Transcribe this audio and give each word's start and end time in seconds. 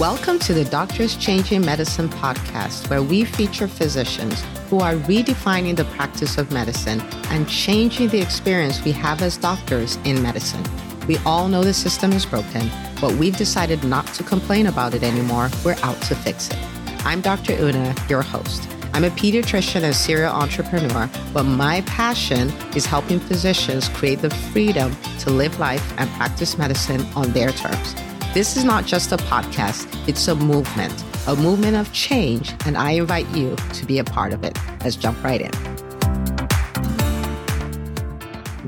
Welcome 0.00 0.38
to 0.38 0.54
the 0.54 0.64
Doctors 0.64 1.14
Changing 1.14 1.60
Medicine 1.60 2.08
podcast, 2.08 2.88
where 2.88 3.02
we 3.02 3.22
feature 3.22 3.68
physicians 3.68 4.42
who 4.70 4.80
are 4.80 4.94
redefining 4.94 5.76
the 5.76 5.84
practice 5.84 6.38
of 6.38 6.50
medicine 6.50 7.02
and 7.28 7.46
changing 7.46 8.08
the 8.08 8.18
experience 8.18 8.82
we 8.82 8.92
have 8.92 9.20
as 9.20 9.36
doctors 9.36 9.96
in 10.06 10.22
medicine. 10.22 10.64
We 11.06 11.18
all 11.26 11.48
know 11.48 11.62
the 11.62 11.74
system 11.74 12.12
is 12.12 12.24
broken, 12.24 12.70
but 12.98 13.12
we've 13.16 13.36
decided 13.36 13.84
not 13.84 14.06
to 14.14 14.22
complain 14.22 14.68
about 14.68 14.94
it 14.94 15.02
anymore. 15.02 15.50
We're 15.66 15.76
out 15.82 16.00
to 16.04 16.14
fix 16.14 16.48
it. 16.48 16.56
I'm 17.04 17.20
Dr. 17.20 17.52
Una, 17.62 17.94
your 18.08 18.22
host. 18.22 18.66
I'm 18.94 19.04
a 19.04 19.10
pediatrician 19.10 19.82
and 19.82 19.94
serial 19.94 20.32
entrepreneur, 20.32 21.10
but 21.34 21.42
my 21.42 21.82
passion 21.82 22.48
is 22.74 22.86
helping 22.86 23.20
physicians 23.20 23.90
create 23.90 24.22
the 24.22 24.30
freedom 24.30 24.96
to 25.18 25.28
live 25.28 25.58
life 25.58 25.92
and 25.98 26.08
practice 26.12 26.56
medicine 26.56 27.02
on 27.14 27.32
their 27.32 27.50
terms. 27.50 27.94
This 28.32 28.56
is 28.56 28.62
not 28.62 28.86
just 28.86 29.10
a 29.10 29.16
podcast, 29.16 29.88
it's 30.08 30.28
a 30.28 30.36
movement, 30.36 31.04
a 31.26 31.34
movement 31.34 31.76
of 31.76 31.92
change, 31.92 32.54
and 32.64 32.76
I 32.76 32.92
invite 32.92 33.28
you 33.30 33.56
to 33.72 33.84
be 33.84 33.98
a 33.98 34.04
part 34.04 34.32
of 34.32 34.44
it. 34.44 34.56
Let's 34.84 34.94
jump 34.94 35.20
right 35.24 35.40
in. 35.40 35.50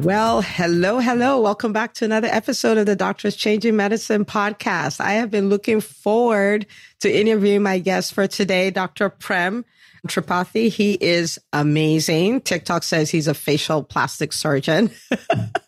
Well, 0.02 0.42
hello, 0.42 0.98
hello. 0.98 1.40
Welcome 1.40 1.72
back 1.72 1.94
to 1.94 2.04
another 2.04 2.26
episode 2.26 2.76
of 2.76 2.86
the 2.86 2.96
Doctors 2.96 3.36
Changing 3.36 3.76
Medicine 3.76 4.24
podcast. 4.24 5.00
I 5.00 5.12
have 5.12 5.30
been 5.30 5.48
looking 5.48 5.80
forward 5.80 6.66
to 6.98 7.08
interviewing 7.08 7.62
my 7.62 7.78
guest 7.78 8.14
for 8.14 8.26
today, 8.26 8.72
Dr. 8.72 9.10
Prem 9.10 9.64
Tripathi. 10.08 10.70
He 10.70 10.94
is 10.94 11.38
amazing. 11.52 12.40
TikTok 12.40 12.82
says 12.82 13.10
he's 13.10 13.28
a 13.28 13.34
facial 13.34 13.84
plastic 13.84 14.32
surgeon. 14.32 14.90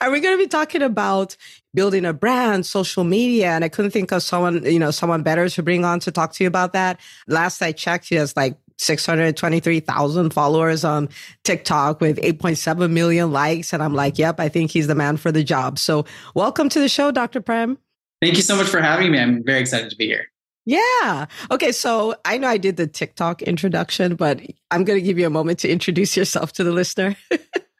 and 0.00 0.12
we're 0.12 0.20
going 0.20 0.36
to 0.36 0.42
be 0.42 0.48
talking 0.48 0.82
about 0.82 1.36
building 1.74 2.04
a 2.04 2.12
brand, 2.12 2.66
social 2.66 3.04
media. 3.04 3.50
And 3.50 3.64
I 3.64 3.68
couldn't 3.68 3.90
think 3.90 4.12
of 4.12 4.22
someone, 4.22 4.64
you 4.64 4.78
know, 4.78 4.90
someone 4.90 5.22
better 5.22 5.48
to 5.48 5.62
bring 5.62 5.84
on 5.84 6.00
to 6.00 6.12
talk 6.12 6.32
to 6.34 6.44
you 6.44 6.48
about 6.48 6.72
that. 6.72 7.00
Last 7.26 7.60
I 7.62 7.72
checked, 7.72 8.08
he 8.08 8.14
has 8.14 8.36
like 8.36 8.56
623,000 8.78 10.32
followers 10.32 10.84
on 10.84 11.08
TikTok 11.44 12.00
with 12.00 12.18
8.7 12.18 12.90
million 12.90 13.32
likes. 13.32 13.72
And 13.72 13.82
I'm 13.82 13.94
like, 13.94 14.18
yep, 14.18 14.40
I 14.40 14.48
think 14.48 14.70
he's 14.70 14.86
the 14.86 14.94
man 14.94 15.16
for 15.16 15.32
the 15.32 15.44
job. 15.44 15.78
So 15.78 16.04
welcome 16.34 16.68
to 16.70 16.80
the 16.80 16.88
show, 16.88 17.10
Dr. 17.10 17.40
Prem. 17.40 17.78
Thank 18.20 18.36
you 18.36 18.42
so 18.42 18.56
much 18.56 18.68
for 18.68 18.80
having 18.80 19.12
me. 19.12 19.18
I'm 19.18 19.44
very 19.44 19.60
excited 19.60 19.90
to 19.90 19.96
be 19.96 20.06
here. 20.06 20.26
Yeah. 20.66 21.26
Okay. 21.50 21.72
So 21.72 22.14
I 22.24 22.38
know 22.38 22.48
I 22.48 22.56
did 22.56 22.76
the 22.76 22.86
TikTok 22.86 23.42
introduction, 23.42 24.14
but 24.16 24.40
I'm 24.70 24.84
going 24.84 24.98
to 24.98 25.04
give 25.04 25.18
you 25.18 25.26
a 25.26 25.30
moment 25.30 25.58
to 25.60 25.68
introduce 25.68 26.16
yourself 26.16 26.52
to 26.54 26.64
the 26.64 26.72
listener. 26.72 27.16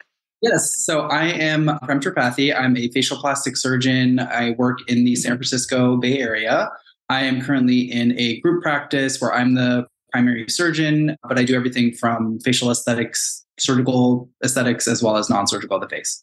Yes. 0.45 0.85
So 0.85 1.03
I 1.03 1.25
am 1.25 1.79
Prem 1.85 2.01
Tripathi. 2.01 2.55
I'm 2.55 2.77
a 2.77 2.89
facial 2.89 3.17
plastic 3.17 3.57
surgeon. 3.57 4.21
I 4.21 4.51
work 4.59 4.79
in 4.89 5.05
the 5.05 5.17
San 5.17 5.33
Francisco 5.33 5.97
Bay 5.97 6.19
Area. 6.19 6.71
I 7.09 7.23
am 7.25 7.41
currently 7.41 7.81
in 7.81 8.19
a 8.19 8.41
group 8.41 8.63
practice 8.63 9.21
where 9.21 9.33
I'm 9.33 9.55
the 9.55 9.87
primary 10.13 10.45
surgeon, 10.49 11.17
but 11.27 11.39
I 11.39 11.45
do 11.45 11.57
everything 11.57 11.95
from 11.95 12.41
facial 12.41 12.71
aesthetics, 12.71 13.43
surgical 13.59 14.29
aesthetics, 14.45 14.87
as 14.87 15.03
well 15.03 15.17
as 15.17 15.31
non 15.31 15.47
surgical 15.47 15.77
of 15.77 15.83
the 15.83 15.89
face. 15.89 16.23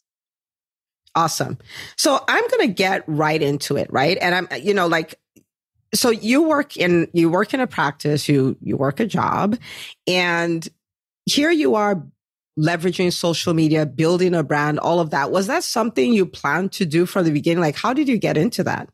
Awesome. 1.16 1.58
So 1.96 2.24
I'm 2.28 2.46
going 2.48 2.68
to 2.68 2.72
get 2.72 3.02
right 3.08 3.42
into 3.42 3.76
it, 3.76 3.92
right? 3.92 4.18
And 4.20 4.34
I'm, 4.34 4.48
you 4.62 4.72
know, 4.72 4.86
like, 4.86 5.16
so 5.94 6.10
you 6.10 6.42
work 6.42 6.76
in 6.76 7.08
you 7.12 7.28
work 7.28 7.52
in 7.52 7.60
a 7.60 7.66
practice, 7.66 8.28
you 8.28 8.56
you 8.62 8.76
work 8.76 9.00
a 9.00 9.06
job, 9.06 9.58
and 10.06 10.66
here 11.26 11.50
you 11.50 11.74
are 11.74 12.02
leveraging 12.58 13.12
social 13.12 13.54
media, 13.54 13.86
building 13.86 14.34
a 14.34 14.42
brand, 14.42 14.78
all 14.78 15.00
of 15.00 15.10
that. 15.10 15.30
Was 15.30 15.46
that 15.46 15.64
something 15.64 16.12
you 16.12 16.26
planned 16.26 16.72
to 16.72 16.84
do 16.84 17.06
from 17.06 17.24
the 17.24 17.32
beginning? 17.32 17.60
Like, 17.60 17.76
how 17.76 17.92
did 17.92 18.08
you 18.08 18.18
get 18.18 18.36
into 18.36 18.62
that? 18.64 18.88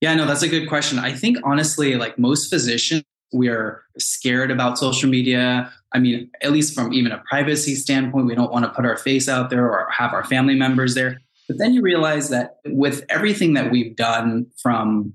Yeah, 0.00 0.14
no, 0.14 0.26
that's 0.26 0.42
a 0.42 0.48
good 0.48 0.68
question. 0.68 0.98
I 0.98 1.12
think 1.12 1.38
honestly, 1.44 1.96
like 1.96 2.18
most 2.18 2.48
physicians, 2.48 3.02
we 3.32 3.48
are 3.48 3.82
scared 3.98 4.50
about 4.50 4.78
social 4.78 5.10
media. 5.10 5.72
I 5.92 5.98
mean, 5.98 6.30
at 6.42 6.52
least 6.52 6.74
from 6.74 6.92
even 6.92 7.12
a 7.12 7.22
privacy 7.28 7.74
standpoint, 7.74 8.26
we 8.26 8.34
don't 8.34 8.52
want 8.52 8.64
to 8.64 8.70
put 8.70 8.86
our 8.86 8.96
face 8.96 9.28
out 9.28 9.50
there 9.50 9.66
or 9.66 9.88
have 9.90 10.14
our 10.14 10.24
family 10.24 10.54
members 10.54 10.94
there. 10.94 11.20
But 11.48 11.58
then 11.58 11.74
you 11.74 11.82
realize 11.82 12.28
that 12.30 12.58
with 12.66 13.04
everything 13.08 13.54
that 13.54 13.70
we've 13.70 13.96
done 13.96 14.46
from 14.62 15.14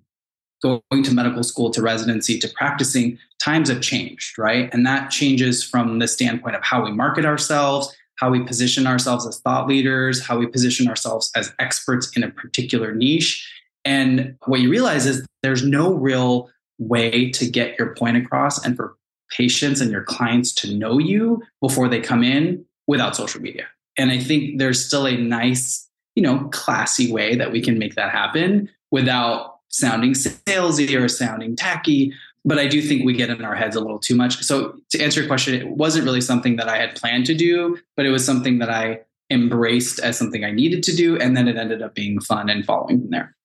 going 0.64 1.04
to 1.04 1.14
medical 1.14 1.44
school 1.44 1.70
to 1.72 1.82
residency 1.82 2.40
to 2.40 2.48
practicing, 2.48 3.20
times 3.40 3.70
have 3.70 3.82
changed, 3.82 4.38
right? 4.38 4.74
And 4.74 4.86
that 4.86 5.12
changes 5.12 5.64
from 5.64 6.00
the 6.00 6.08
standpoint 6.08 6.56
of 6.56 6.64
how 6.64 6.84
we 6.84 6.92
market 6.92 7.26
ourselves, 7.26 7.94
how 8.16 8.30
we 8.30 8.42
position 8.42 8.88
ourselves 8.88 9.28
as 9.28 9.40
thought 9.42 9.68
leaders, 9.68 10.26
how 10.26 10.38
we 10.38 10.48
position 10.48 10.88
ourselves 10.88 11.30
as 11.36 11.54
experts 11.60 12.10
in 12.16 12.24
a 12.24 12.32
particular 12.32 12.96
niche. 12.96 13.48
And 13.84 14.38
what 14.46 14.62
you 14.62 14.70
realize 14.70 15.06
is 15.06 15.26
there's 15.42 15.64
no 15.64 15.94
real 15.94 16.50
way 16.80 17.30
to 17.32 17.46
get 17.46 17.78
your 17.78 17.94
point 17.96 18.18
across 18.18 18.64
and 18.64 18.78
for 18.78 18.96
patients 19.30 19.82
and 19.82 19.92
your 19.92 20.04
clients 20.04 20.54
to 20.54 20.74
know 20.74 20.98
you 20.98 21.42
before 21.60 21.90
they 21.90 22.00
come 22.00 22.24
in 22.24 22.66
without 22.88 23.16
social 23.16 23.42
media. 23.42 23.68
And 23.98 24.12
I 24.12 24.20
think 24.20 24.60
there's 24.60 24.84
still 24.84 25.06
a 25.06 25.18
nice, 25.18 25.88
you 26.16 26.24
know, 26.24 26.48
classy 26.52 27.12
way 27.12 27.36
that 27.36 27.52
we 27.52 27.62
can 27.62 27.78
make 27.78 27.96
that 27.96 28.12
happen 28.12 28.70
without 28.92 29.53
sounding 29.74 30.14
salesy 30.14 31.00
or 31.00 31.08
sounding 31.10 31.56
tacky. 31.56 32.14
But 32.46 32.60
I 32.60 32.68
do 32.68 32.82
think 32.82 33.06
we 33.06 33.14
get 33.14 33.30
in 33.30 33.44
our 33.44 33.56
heads 33.56 33.76
a 33.76 33.82
little 33.82 34.00
too 34.00 34.16
much. 34.16 34.42
So 34.44 34.78
to 34.92 35.02
answer 35.02 35.22
your 35.22 35.28
question, 35.28 35.56
it 35.56 35.68
wasn't 35.68 36.06
really 36.06 36.22
something 36.22 36.58
that 36.58 36.70
I 36.70 36.78
had 36.78 36.96
planned 36.96 37.26
to 37.28 37.34
do, 37.34 37.78
but 37.96 38.06
it 38.06 38.10
was 38.10 38.26
something 38.26 38.60
that 38.60 38.70
I 38.70 39.02
embraced 39.32 40.00
as 40.00 40.18
something 40.18 40.44
I 40.44 40.52
needed 40.52 40.84
to 40.84 40.96
do. 40.96 41.18
And 41.18 41.36
then 41.36 41.48
it 41.48 41.58
ended 41.58 41.82
up 41.82 41.96
being 41.96 42.20
fun 42.20 42.50
and 42.50 42.66
following 42.66 43.02
from 43.02 43.10
there. 43.10 43.36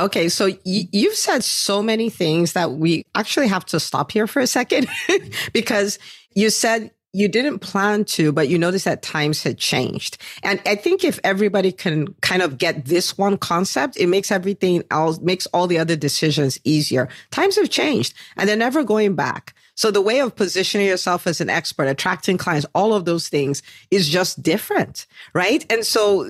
Okay, 0.00 0.28
so 0.28 0.46
y- 0.46 0.88
you've 0.90 1.14
said 1.14 1.44
so 1.44 1.82
many 1.82 2.10
things 2.10 2.54
that 2.54 2.72
we 2.72 3.04
actually 3.14 3.48
have 3.48 3.64
to 3.66 3.78
stop 3.78 4.10
here 4.10 4.26
for 4.26 4.40
a 4.40 4.46
second 4.46 4.88
because 5.52 5.98
you 6.34 6.50
said 6.50 6.90
you 7.12 7.28
didn't 7.28 7.58
plan 7.58 8.04
to, 8.04 8.32
but 8.32 8.48
you 8.48 8.58
noticed 8.58 8.86
that 8.86 9.02
times 9.02 9.42
had 9.42 9.58
changed. 9.58 10.16
And 10.42 10.62
I 10.64 10.74
think 10.74 11.04
if 11.04 11.20
everybody 11.22 11.70
can 11.70 12.14
kind 12.22 12.40
of 12.40 12.56
get 12.56 12.86
this 12.86 13.18
one 13.18 13.36
concept, 13.36 13.96
it 13.98 14.06
makes 14.06 14.30
everything 14.30 14.82
else, 14.90 15.20
makes 15.20 15.46
all 15.46 15.66
the 15.66 15.78
other 15.78 15.96
decisions 15.96 16.58
easier. 16.64 17.08
Times 17.30 17.56
have 17.56 17.68
changed 17.68 18.14
and 18.36 18.48
they're 18.48 18.56
never 18.56 18.82
going 18.82 19.14
back. 19.14 19.54
So 19.74 19.90
the 19.90 20.00
way 20.00 20.20
of 20.20 20.36
positioning 20.36 20.86
yourself 20.86 21.26
as 21.26 21.40
an 21.40 21.50
expert, 21.50 21.84
attracting 21.84 22.38
clients, 22.38 22.66
all 22.74 22.94
of 22.94 23.04
those 23.04 23.28
things 23.28 23.62
is 23.90 24.08
just 24.08 24.42
different, 24.42 25.06
right? 25.34 25.64
And 25.70 25.84
so 25.84 26.28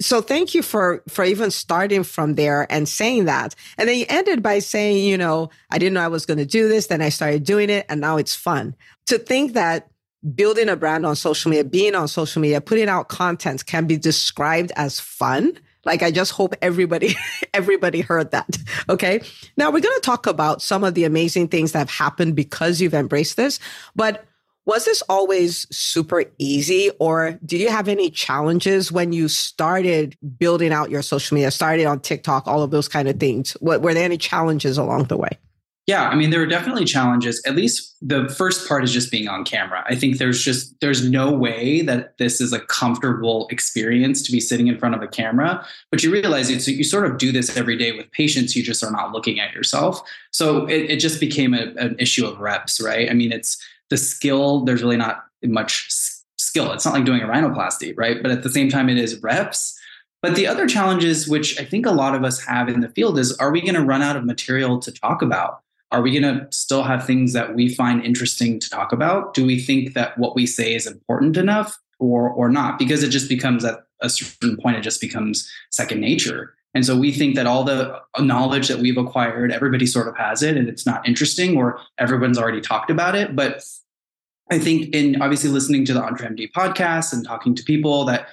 so 0.00 0.20
thank 0.20 0.54
you 0.54 0.62
for 0.62 1.02
for 1.08 1.24
even 1.24 1.50
starting 1.50 2.02
from 2.02 2.34
there 2.34 2.66
and 2.70 2.86
saying 2.86 3.24
that 3.24 3.54
and 3.78 3.88
then 3.88 3.98
you 3.98 4.04
ended 4.10 4.42
by 4.42 4.58
saying 4.58 5.06
you 5.06 5.16
know 5.16 5.48
i 5.70 5.78
didn't 5.78 5.94
know 5.94 6.02
i 6.02 6.08
was 6.08 6.26
going 6.26 6.36
to 6.36 6.44
do 6.44 6.68
this 6.68 6.88
then 6.88 7.00
i 7.00 7.08
started 7.08 7.44
doing 7.44 7.70
it 7.70 7.86
and 7.88 7.98
now 7.98 8.18
it's 8.18 8.34
fun 8.34 8.76
to 9.06 9.16
think 9.16 9.54
that 9.54 9.88
building 10.34 10.68
a 10.68 10.76
brand 10.76 11.06
on 11.06 11.16
social 11.16 11.50
media, 11.50 11.64
being 11.64 11.94
on 11.94 12.08
social 12.08 12.42
media, 12.42 12.60
putting 12.60 12.88
out 12.88 13.08
content 13.08 13.66
can 13.66 13.86
be 13.86 13.96
described 13.96 14.72
as 14.76 14.98
fun. 14.98 15.58
Like 15.84 16.02
I 16.02 16.10
just 16.10 16.32
hope 16.32 16.54
everybody, 16.60 17.14
everybody 17.54 18.00
heard 18.00 18.32
that. 18.32 18.46
Okay. 18.88 19.20
Now 19.56 19.72
we're 19.72 19.80
going 19.80 19.96
to 19.96 20.00
talk 20.00 20.28
about 20.28 20.62
some 20.62 20.84
of 20.84 20.94
the 20.94 21.04
amazing 21.04 21.48
things 21.48 21.72
that 21.72 21.80
have 21.80 21.90
happened 21.90 22.36
because 22.36 22.80
you've 22.80 22.94
embraced 22.94 23.36
this, 23.36 23.58
but 23.96 24.24
was 24.64 24.84
this 24.84 25.02
always 25.08 25.66
super 25.74 26.24
easy 26.38 26.90
or 27.00 27.38
do 27.44 27.56
you 27.56 27.68
have 27.68 27.88
any 27.88 28.10
challenges 28.10 28.92
when 28.92 29.12
you 29.12 29.28
started 29.28 30.16
building 30.38 30.72
out 30.72 30.90
your 30.90 31.02
social 31.02 31.34
media, 31.34 31.50
started 31.50 31.86
on 31.86 32.00
TikTok, 32.00 32.46
all 32.46 32.62
of 32.62 32.70
those 32.70 32.88
kind 32.88 33.08
of 33.08 33.18
things? 33.18 33.52
What, 33.60 33.82
were 33.82 33.94
there 33.94 34.04
any 34.04 34.18
challenges 34.18 34.78
along 34.78 35.04
the 35.04 35.16
way? 35.16 35.30
Yeah, 35.86 36.08
I 36.08 36.16
mean 36.16 36.30
there 36.30 36.42
are 36.42 36.46
definitely 36.46 36.84
challenges. 36.84 37.40
At 37.46 37.54
least 37.54 37.94
the 38.02 38.28
first 38.28 38.66
part 38.66 38.82
is 38.82 38.92
just 38.92 39.08
being 39.08 39.28
on 39.28 39.44
camera. 39.44 39.84
I 39.86 39.94
think 39.94 40.18
there's 40.18 40.42
just 40.42 40.74
there's 40.80 41.08
no 41.08 41.30
way 41.30 41.82
that 41.82 42.18
this 42.18 42.40
is 42.40 42.52
a 42.52 42.58
comfortable 42.58 43.46
experience 43.50 44.20
to 44.22 44.32
be 44.32 44.40
sitting 44.40 44.66
in 44.66 44.78
front 44.78 44.96
of 44.96 45.02
a 45.02 45.06
camera, 45.06 45.64
but 45.92 46.02
you 46.02 46.10
realize 46.10 46.50
it 46.50 46.60
so 46.60 46.72
you 46.72 46.82
sort 46.82 47.06
of 47.06 47.18
do 47.18 47.30
this 47.30 47.56
every 47.56 47.76
day 47.76 47.92
with 47.92 48.10
patients 48.10 48.56
you 48.56 48.64
just 48.64 48.82
are 48.82 48.90
not 48.90 49.12
looking 49.12 49.38
at 49.38 49.54
yourself. 49.54 50.02
So 50.32 50.66
it, 50.66 50.90
it 50.90 50.96
just 50.98 51.20
became 51.20 51.54
a, 51.54 51.72
an 51.76 51.94
issue 52.00 52.26
of 52.26 52.40
reps, 52.40 52.80
right? 52.80 53.08
I 53.08 53.14
mean 53.14 53.30
it's 53.30 53.56
the 53.88 53.96
skill 53.96 54.64
there's 54.64 54.82
really 54.82 54.96
not 54.96 55.24
much 55.44 55.86
skill. 56.36 56.72
It's 56.72 56.84
not 56.84 56.94
like 56.94 57.04
doing 57.04 57.22
a 57.22 57.28
rhinoplasty, 57.28 57.94
right? 57.96 58.20
But 58.20 58.32
at 58.32 58.42
the 58.42 58.50
same 58.50 58.68
time 58.68 58.88
it 58.88 58.98
is 58.98 59.22
reps. 59.22 59.78
But 60.20 60.34
the 60.34 60.48
other 60.48 60.66
challenges, 60.66 61.28
which 61.28 61.60
I 61.60 61.64
think 61.64 61.86
a 61.86 61.92
lot 61.92 62.16
of 62.16 62.24
us 62.24 62.44
have 62.44 62.68
in 62.68 62.80
the 62.80 62.88
field, 62.88 63.18
is 63.18 63.36
are 63.36 63.52
we 63.52 63.60
going 63.60 63.74
to 63.74 63.84
run 63.84 64.02
out 64.02 64.16
of 64.16 64.24
material 64.24 64.80
to 64.80 64.90
talk 64.90 65.22
about? 65.22 65.60
Are 65.96 66.02
we 66.02 66.10
going 66.10 66.38
to 66.38 66.46
still 66.50 66.82
have 66.82 67.06
things 67.06 67.32
that 67.32 67.54
we 67.54 67.74
find 67.74 68.04
interesting 68.04 68.60
to 68.60 68.68
talk 68.68 68.92
about? 68.92 69.32
Do 69.32 69.46
we 69.46 69.58
think 69.58 69.94
that 69.94 70.18
what 70.18 70.34
we 70.34 70.46
say 70.46 70.74
is 70.74 70.86
important 70.86 71.38
enough 71.38 71.78
or 71.98 72.28
or 72.28 72.50
not? 72.50 72.78
Because 72.78 73.02
it 73.02 73.08
just 73.08 73.30
becomes 73.30 73.64
at 73.64 73.78
a 74.02 74.10
certain 74.10 74.58
point, 74.58 74.76
it 74.76 74.82
just 74.82 75.00
becomes 75.00 75.50
second 75.70 76.02
nature. 76.02 76.54
And 76.74 76.84
so 76.84 76.98
we 76.98 77.12
think 77.12 77.34
that 77.36 77.46
all 77.46 77.64
the 77.64 77.98
knowledge 78.20 78.68
that 78.68 78.78
we've 78.78 78.98
acquired, 78.98 79.50
everybody 79.50 79.86
sort 79.86 80.06
of 80.06 80.14
has 80.18 80.42
it 80.42 80.58
and 80.58 80.68
it's 80.68 80.84
not 80.84 81.08
interesting 81.08 81.56
or 81.56 81.80
everyone's 81.96 82.36
already 82.36 82.60
talked 82.60 82.90
about 82.90 83.14
it. 83.14 83.34
But 83.34 83.64
I 84.52 84.58
think 84.58 84.94
in 84.94 85.22
obviously 85.22 85.48
listening 85.48 85.86
to 85.86 85.94
the 85.94 86.02
EntreMD 86.02 86.52
podcast 86.52 87.14
and 87.14 87.24
talking 87.24 87.54
to 87.54 87.64
people 87.64 88.04
that 88.04 88.28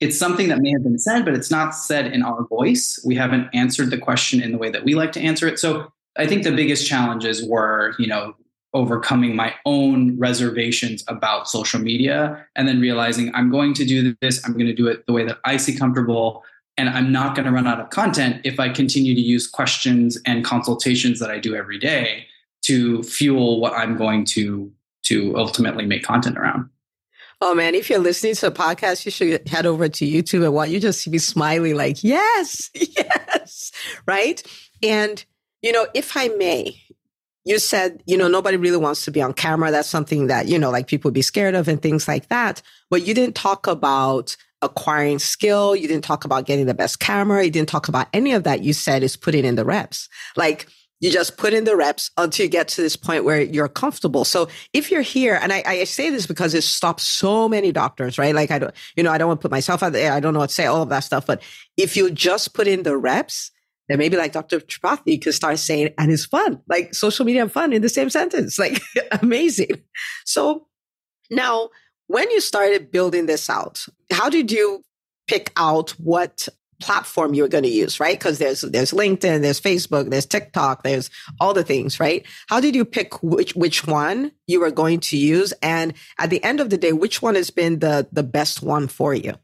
it's 0.00 0.18
something 0.18 0.48
that 0.48 0.58
may 0.58 0.72
have 0.72 0.82
been 0.82 0.98
said, 0.98 1.24
but 1.24 1.34
it's 1.34 1.52
not 1.52 1.70
said 1.70 2.12
in 2.12 2.24
our 2.24 2.44
voice. 2.48 2.98
We 3.06 3.14
haven't 3.14 3.48
answered 3.54 3.90
the 3.90 3.98
question 3.98 4.42
in 4.42 4.50
the 4.50 4.58
way 4.58 4.70
that 4.70 4.82
we 4.82 4.96
like 4.96 5.12
to 5.12 5.20
answer 5.20 5.46
it. 5.46 5.60
So 5.60 5.92
I 6.18 6.26
think 6.26 6.44
the 6.44 6.52
biggest 6.52 6.86
challenges 6.86 7.44
were, 7.44 7.94
you 7.98 8.06
know, 8.06 8.34
overcoming 8.74 9.34
my 9.34 9.54
own 9.64 10.18
reservations 10.18 11.02
about 11.08 11.48
social 11.48 11.80
media 11.80 12.46
and 12.56 12.68
then 12.68 12.80
realizing 12.80 13.34
I'm 13.34 13.50
going 13.50 13.72
to 13.74 13.84
do 13.84 14.14
this, 14.20 14.44
I'm 14.44 14.52
going 14.52 14.66
to 14.66 14.74
do 14.74 14.86
it 14.86 15.06
the 15.06 15.12
way 15.12 15.24
that 15.24 15.38
I 15.44 15.56
see 15.56 15.76
comfortable. 15.76 16.44
And 16.76 16.90
I'm 16.90 17.10
not 17.10 17.34
going 17.34 17.46
to 17.46 17.52
run 17.52 17.66
out 17.66 17.80
of 17.80 17.88
content 17.88 18.42
if 18.44 18.60
I 18.60 18.68
continue 18.68 19.14
to 19.14 19.20
use 19.20 19.46
questions 19.46 20.18
and 20.26 20.44
consultations 20.44 21.20
that 21.20 21.30
I 21.30 21.38
do 21.38 21.54
every 21.54 21.78
day 21.78 22.26
to 22.66 23.02
fuel 23.02 23.60
what 23.60 23.72
I'm 23.72 23.96
going 23.96 24.24
to 24.26 24.70
to 25.04 25.36
ultimately 25.38 25.86
make 25.86 26.02
content 26.02 26.36
around. 26.36 26.68
Oh 27.40 27.54
man, 27.54 27.74
if 27.74 27.88
you're 27.88 27.98
listening 27.98 28.34
to 28.36 28.46
a 28.48 28.50
podcast, 28.50 29.04
you 29.04 29.10
should 29.10 29.46
head 29.46 29.66
over 29.66 29.88
to 29.88 30.06
YouTube 30.06 30.42
and 30.42 30.54
what 30.54 30.70
you 30.70 30.80
just 30.80 31.02
see 31.02 31.10
me 31.10 31.18
smiling 31.18 31.76
like, 31.76 32.02
yes, 32.02 32.70
yes, 32.74 33.72
right? 34.06 34.42
And, 34.82 35.24
you 35.62 35.72
know, 35.72 35.86
if 35.94 36.16
I 36.16 36.28
may, 36.28 36.80
you 37.44 37.58
said, 37.58 38.02
you 38.06 38.16
know, 38.16 38.28
nobody 38.28 38.56
really 38.56 38.76
wants 38.76 39.04
to 39.04 39.10
be 39.10 39.22
on 39.22 39.32
camera. 39.32 39.70
That's 39.70 39.88
something 39.88 40.26
that, 40.26 40.48
you 40.48 40.58
know, 40.58 40.70
like 40.70 40.88
people 40.88 41.08
would 41.08 41.14
be 41.14 41.22
scared 41.22 41.54
of 41.54 41.68
and 41.68 41.80
things 41.80 42.08
like 42.08 42.28
that. 42.28 42.60
But 42.90 43.06
you 43.06 43.14
didn't 43.14 43.36
talk 43.36 43.66
about 43.66 44.36
acquiring 44.62 45.18
skill. 45.18 45.76
You 45.76 45.86
didn't 45.86 46.04
talk 46.04 46.24
about 46.24 46.46
getting 46.46 46.66
the 46.66 46.74
best 46.74 46.98
camera. 46.98 47.44
You 47.44 47.50
didn't 47.50 47.68
talk 47.68 47.88
about 47.88 48.08
any 48.12 48.32
of 48.32 48.44
that. 48.44 48.62
You 48.62 48.72
said 48.72 49.02
is 49.02 49.16
putting 49.16 49.44
in 49.44 49.54
the 49.54 49.64
reps. 49.64 50.08
Like 50.34 50.66
you 51.00 51.10
just 51.10 51.36
put 51.36 51.52
in 51.52 51.64
the 51.64 51.76
reps 51.76 52.10
until 52.16 52.44
you 52.44 52.50
get 52.50 52.68
to 52.68 52.80
this 52.80 52.96
point 52.96 53.24
where 53.24 53.40
you're 53.40 53.68
comfortable. 53.68 54.24
So 54.24 54.48
if 54.72 54.90
you're 54.90 55.02
here, 55.02 55.38
and 55.40 55.52
I, 55.52 55.62
I, 55.66 55.84
say 55.84 56.10
this 56.10 56.26
because 56.26 56.54
it 56.54 56.62
stops 56.62 57.06
so 57.06 57.48
many 57.48 57.70
doctors, 57.70 58.18
right? 58.18 58.34
Like 58.34 58.50
I 58.50 58.58
don't, 58.58 58.74
you 58.96 59.02
know, 59.02 59.12
I 59.12 59.18
don't 59.18 59.28
want 59.28 59.40
to 59.40 59.42
put 59.42 59.50
myself 59.50 59.82
out 59.82 59.92
there. 59.92 60.12
I 60.12 60.20
don't 60.20 60.32
know 60.32 60.40
what 60.40 60.48
to 60.48 60.54
say, 60.54 60.66
all 60.66 60.82
of 60.82 60.88
that 60.88 61.00
stuff. 61.00 61.26
But 61.26 61.42
if 61.76 61.96
you 61.96 62.10
just 62.10 62.54
put 62.54 62.66
in 62.66 62.82
the 62.82 62.96
reps, 62.96 63.50
then 63.88 63.98
maybe 63.98 64.16
like 64.16 64.32
Dr. 64.32 64.60
Tripathi 64.60 65.22
could 65.22 65.34
start 65.34 65.58
saying, 65.58 65.90
and 65.98 66.10
it's 66.10 66.26
fun, 66.26 66.60
like 66.68 66.94
social 66.94 67.24
media 67.24 67.42
and 67.42 67.52
fun 67.52 67.72
in 67.72 67.82
the 67.82 67.88
same 67.88 68.10
sentence, 68.10 68.58
like 68.58 68.80
amazing. 69.22 69.82
So 70.24 70.66
now 71.30 71.70
when 72.06 72.30
you 72.30 72.40
started 72.40 72.90
building 72.90 73.26
this 73.26 73.50
out, 73.50 73.86
how 74.12 74.30
did 74.30 74.52
you 74.52 74.82
pick 75.26 75.52
out 75.56 75.90
what 75.92 76.48
platform 76.80 77.34
you're 77.34 77.48
going 77.48 77.64
to 77.64 77.70
use, 77.70 77.98
right? 78.00 78.18
Because 78.18 78.38
there's 78.38 78.60
there's 78.60 78.92
LinkedIn, 78.92 79.42
there's 79.42 79.60
Facebook, 79.60 80.10
there's 80.10 80.26
TikTok, 80.26 80.82
there's 80.82 81.10
all 81.40 81.54
the 81.54 81.64
things, 81.64 81.98
right? 81.98 82.24
How 82.48 82.60
did 82.60 82.74
you 82.74 82.84
pick 82.84 83.22
which 83.22 83.54
which 83.54 83.86
one 83.86 84.32
you 84.46 84.60
were 84.60 84.70
going 84.70 85.00
to 85.00 85.16
use, 85.16 85.52
and 85.62 85.94
at 86.18 86.30
the 86.30 86.42
end 86.44 86.60
of 86.60 86.70
the 86.70 86.76
day, 86.76 86.92
which 86.92 87.22
one 87.22 87.34
has 87.34 87.50
been 87.50 87.78
the 87.78 88.08
the 88.12 88.22
best 88.22 88.62
one 88.62 88.88
for 88.88 89.14
you? 89.14 89.34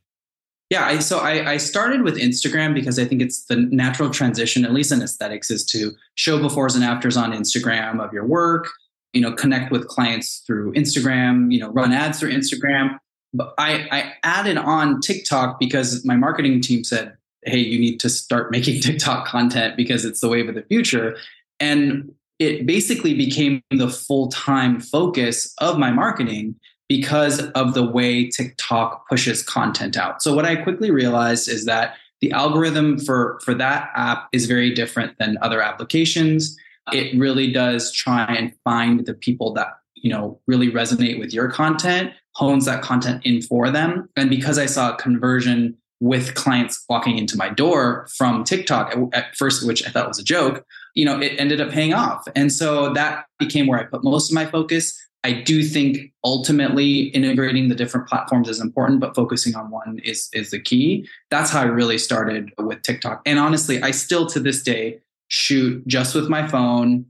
Yeah, 0.72 0.86
I, 0.86 1.00
so 1.00 1.18
I, 1.18 1.50
I 1.50 1.56
started 1.58 2.00
with 2.00 2.16
Instagram 2.16 2.72
because 2.72 2.98
I 2.98 3.04
think 3.04 3.20
it's 3.20 3.44
the 3.44 3.56
natural 3.56 4.08
transition, 4.08 4.64
at 4.64 4.72
least 4.72 4.90
in 4.90 5.02
aesthetics, 5.02 5.50
is 5.50 5.66
to 5.66 5.92
show 6.14 6.38
befores 6.38 6.74
and 6.74 6.82
afters 6.82 7.14
on 7.14 7.34
Instagram 7.34 8.02
of 8.02 8.10
your 8.14 8.24
work. 8.24 8.70
You 9.12 9.20
know, 9.20 9.32
connect 9.32 9.70
with 9.70 9.86
clients 9.86 10.42
through 10.46 10.72
Instagram. 10.72 11.52
You 11.52 11.60
know, 11.60 11.68
run 11.68 11.92
ads 11.92 12.18
through 12.18 12.32
Instagram. 12.32 12.98
But 13.34 13.52
I, 13.58 13.86
I 13.92 14.14
added 14.22 14.56
on 14.56 15.02
TikTok 15.02 15.60
because 15.60 16.06
my 16.06 16.16
marketing 16.16 16.62
team 16.62 16.84
said 16.84 17.18
hey, 17.42 17.58
you 17.58 17.78
need 17.78 18.00
to 18.00 18.08
start 18.08 18.50
making 18.50 18.80
TikTok 18.80 19.26
content 19.26 19.76
because 19.76 20.06
it's 20.06 20.20
the 20.20 20.28
wave 20.30 20.48
of 20.48 20.54
the 20.54 20.62
future. 20.62 21.18
And 21.60 22.14
it 22.38 22.64
basically 22.64 23.12
became 23.12 23.60
the 23.70 23.90
full 23.90 24.28
time 24.28 24.80
focus 24.80 25.52
of 25.58 25.78
my 25.78 25.90
marketing 25.90 26.54
because 26.88 27.40
of 27.50 27.74
the 27.74 27.84
way 27.84 28.28
TikTok 28.28 29.08
pushes 29.08 29.42
content 29.42 29.96
out. 29.96 30.22
So, 30.22 30.34
what 30.34 30.44
I 30.44 30.56
quickly 30.56 30.90
realized 30.90 31.48
is 31.48 31.64
that 31.66 31.96
the 32.20 32.32
algorithm 32.32 32.98
for, 32.98 33.40
for 33.44 33.54
that 33.54 33.90
app 33.96 34.28
is 34.32 34.46
very 34.46 34.72
different 34.72 35.18
than 35.18 35.38
other 35.42 35.60
applications. 35.60 36.56
It 36.92 37.16
really 37.18 37.52
does 37.52 37.92
try 37.92 38.24
and 38.24 38.52
find 38.64 39.06
the 39.06 39.14
people 39.14 39.52
that 39.54 39.68
you 39.94 40.10
know 40.10 40.40
really 40.46 40.70
resonate 40.70 41.18
with 41.18 41.32
your 41.32 41.50
content 41.50 42.12
hones 42.34 42.64
that 42.64 42.82
content 42.82 43.24
in 43.24 43.40
for 43.42 43.70
them 43.70 44.08
and 44.16 44.28
because 44.28 44.58
i 44.58 44.66
saw 44.66 44.92
a 44.92 44.96
conversion 44.96 45.76
with 46.02 46.34
clients 46.34 46.84
walking 46.88 47.16
into 47.16 47.36
my 47.36 47.48
door 47.48 48.08
from 48.16 48.42
TikTok 48.42 48.92
at 49.12 49.36
first, 49.36 49.64
which 49.64 49.86
I 49.86 49.90
thought 49.90 50.08
was 50.08 50.18
a 50.18 50.24
joke, 50.24 50.66
you 50.96 51.04
know, 51.04 51.20
it 51.20 51.38
ended 51.38 51.60
up 51.60 51.70
paying 51.70 51.94
off. 51.94 52.26
And 52.34 52.52
so 52.52 52.92
that 52.94 53.26
became 53.38 53.68
where 53.68 53.78
I 53.78 53.84
put 53.84 54.02
most 54.02 54.28
of 54.28 54.34
my 54.34 54.44
focus. 54.44 55.00
I 55.24 55.32
do 55.32 55.62
think 55.62 56.12
ultimately 56.24 57.02
integrating 57.08 57.68
the 57.68 57.74
different 57.74 58.08
platforms 58.08 58.48
is 58.48 58.60
important, 58.60 59.00
but 59.00 59.14
focusing 59.14 59.54
on 59.54 59.70
one 59.70 60.00
is 60.04 60.28
is 60.32 60.50
the 60.50 60.60
key. 60.60 61.08
That's 61.30 61.50
how 61.50 61.60
I 61.60 61.64
really 61.64 61.98
started 61.98 62.52
with 62.58 62.82
TikTok. 62.82 63.22
And 63.24 63.38
honestly, 63.38 63.80
I 63.82 63.92
still 63.92 64.26
to 64.26 64.40
this 64.40 64.62
day 64.62 65.00
shoot 65.28 65.86
just 65.86 66.14
with 66.14 66.28
my 66.28 66.46
phone 66.46 67.06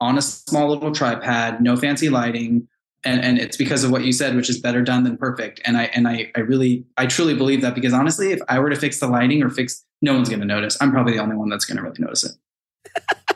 on 0.00 0.18
a 0.18 0.22
small 0.22 0.68
little 0.68 0.92
tripod, 0.92 1.60
no 1.62 1.76
fancy 1.76 2.10
lighting, 2.10 2.68
and 3.06 3.24
and 3.24 3.38
it's 3.38 3.56
because 3.56 3.84
of 3.84 3.90
what 3.90 4.04
you 4.04 4.12
said 4.12 4.34
which 4.36 4.50
is 4.50 4.58
better 4.58 4.82
done 4.82 5.04
than 5.04 5.16
perfect 5.16 5.60
and 5.64 5.76
i 5.76 5.84
and 5.84 6.08
i 6.08 6.30
i 6.34 6.40
really 6.40 6.84
i 6.96 7.06
truly 7.06 7.34
believe 7.34 7.62
that 7.62 7.74
because 7.74 7.92
honestly 7.92 8.32
if 8.32 8.40
i 8.48 8.58
were 8.58 8.68
to 8.68 8.76
fix 8.76 8.98
the 9.00 9.06
lighting 9.06 9.42
or 9.42 9.48
fix 9.48 9.84
no 10.02 10.12
one's 10.12 10.28
going 10.28 10.40
to 10.40 10.46
notice 10.46 10.76
i'm 10.80 10.90
probably 10.90 11.12
the 11.12 11.18
only 11.18 11.36
one 11.36 11.48
that's 11.48 11.64
going 11.64 11.76
to 11.76 11.82
really 11.82 11.96
notice 11.98 12.24
it 12.24 13.35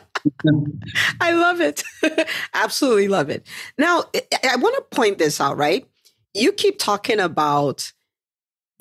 i 1.19 1.31
love 1.31 1.61
it 1.61 1.83
absolutely 2.53 3.07
love 3.07 3.29
it 3.29 3.45
now 3.77 4.03
i 4.43 4.55
want 4.55 4.75
to 4.75 4.95
point 4.95 5.17
this 5.17 5.39
out 5.41 5.57
right 5.57 5.85
you 6.33 6.51
keep 6.51 6.79
talking 6.79 7.19
about 7.19 7.91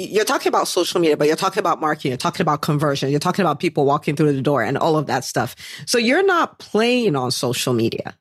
you're 0.09 0.25
talking 0.25 0.49
about 0.49 0.67
social 0.67 0.99
media, 0.99 1.17
but 1.17 1.27
you're 1.27 1.37
talking 1.37 1.61
about 1.61 1.79
marketing, 1.79 2.11
you're 2.11 2.17
talking 2.17 2.41
about 2.41 2.63
conversion, 2.63 3.11
you're 3.11 3.21
talking 3.21 3.45
about 3.45 3.61
people 3.61 3.85
walking 3.85 4.17
through 4.17 4.33
the 4.33 4.41
door 4.41 4.63
and 4.63 4.79
all 4.79 4.97
of 4.97 5.07
that 5.07 5.25
stuff. 5.25 5.55
So 5.87 5.99
you're 5.99 6.25
not 6.25 6.59
playing 6.59 7.17
on 7.17 7.31
social 7.31 7.75
media. 7.75 8.17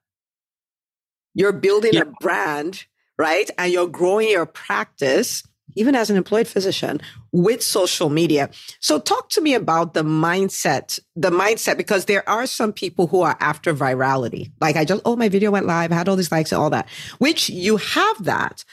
You're 1.33 1.53
building 1.53 1.93
yeah. 1.93 2.01
a 2.01 2.05
brand, 2.19 2.85
right? 3.17 3.49
And 3.57 3.71
you're 3.71 3.87
growing 3.87 4.29
your 4.29 4.45
practice, 4.45 5.43
even 5.75 5.95
as 5.95 6.09
an 6.09 6.17
employed 6.17 6.47
physician, 6.47 7.01
with 7.31 7.61
social 7.61 8.09
media. 8.09 8.49
So 8.79 8.99
talk 8.99 9.29
to 9.29 9.41
me 9.41 9.53
about 9.53 9.93
the 9.93 10.03
mindset, 10.03 10.99
the 11.15 11.29
mindset, 11.29 11.77
because 11.77 12.05
there 12.05 12.27
are 12.27 12.47
some 12.47 12.73
people 12.73 13.07
who 13.07 13.21
are 13.21 13.37
after 13.39 13.73
virality. 13.73 14.51
Like 14.59 14.75
I 14.75 14.85
just, 14.85 15.01
oh, 15.05 15.15
my 15.15 15.29
video 15.29 15.51
went 15.51 15.65
live, 15.65 15.91
I 15.91 15.95
had 15.95 16.09
all 16.09 16.15
these 16.15 16.31
likes 16.31 16.51
and 16.51 16.61
all 16.61 16.69
that, 16.69 16.87
which 17.17 17.49
you 17.49 17.77
have 17.77 18.23
that. 18.23 18.63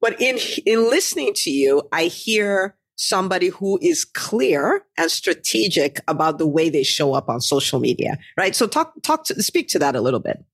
But 0.00 0.20
in, 0.20 0.38
in 0.66 0.90
listening 0.90 1.32
to 1.36 1.50
you, 1.50 1.82
I 1.92 2.04
hear 2.04 2.76
somebody 2.96 3.48
who 3.48 3.78
is 3.82 4.04
clear 4.04 4.84
and 4.96 5.10
strategic 5.10 6.00
about 6.06 6.38
the 6.38 6.46
way 6.46 6.68
they 6.68 6.82
show 6.82 7.14
up 7.14 7.28
on 7.28 7.40
social 7.40 7.80
media, 7.80 8.18
right? 8.36 8.54
So 8.54 8.66
talk, 8.66 8.92
talk 9.02 9.24
to, 9.24 9.42
speak 9.42 9.68
to 9.68 9.78
that 9.80 9.96
a 9.96 10.00
little 10.00 10.20
bit. 10.20 10.44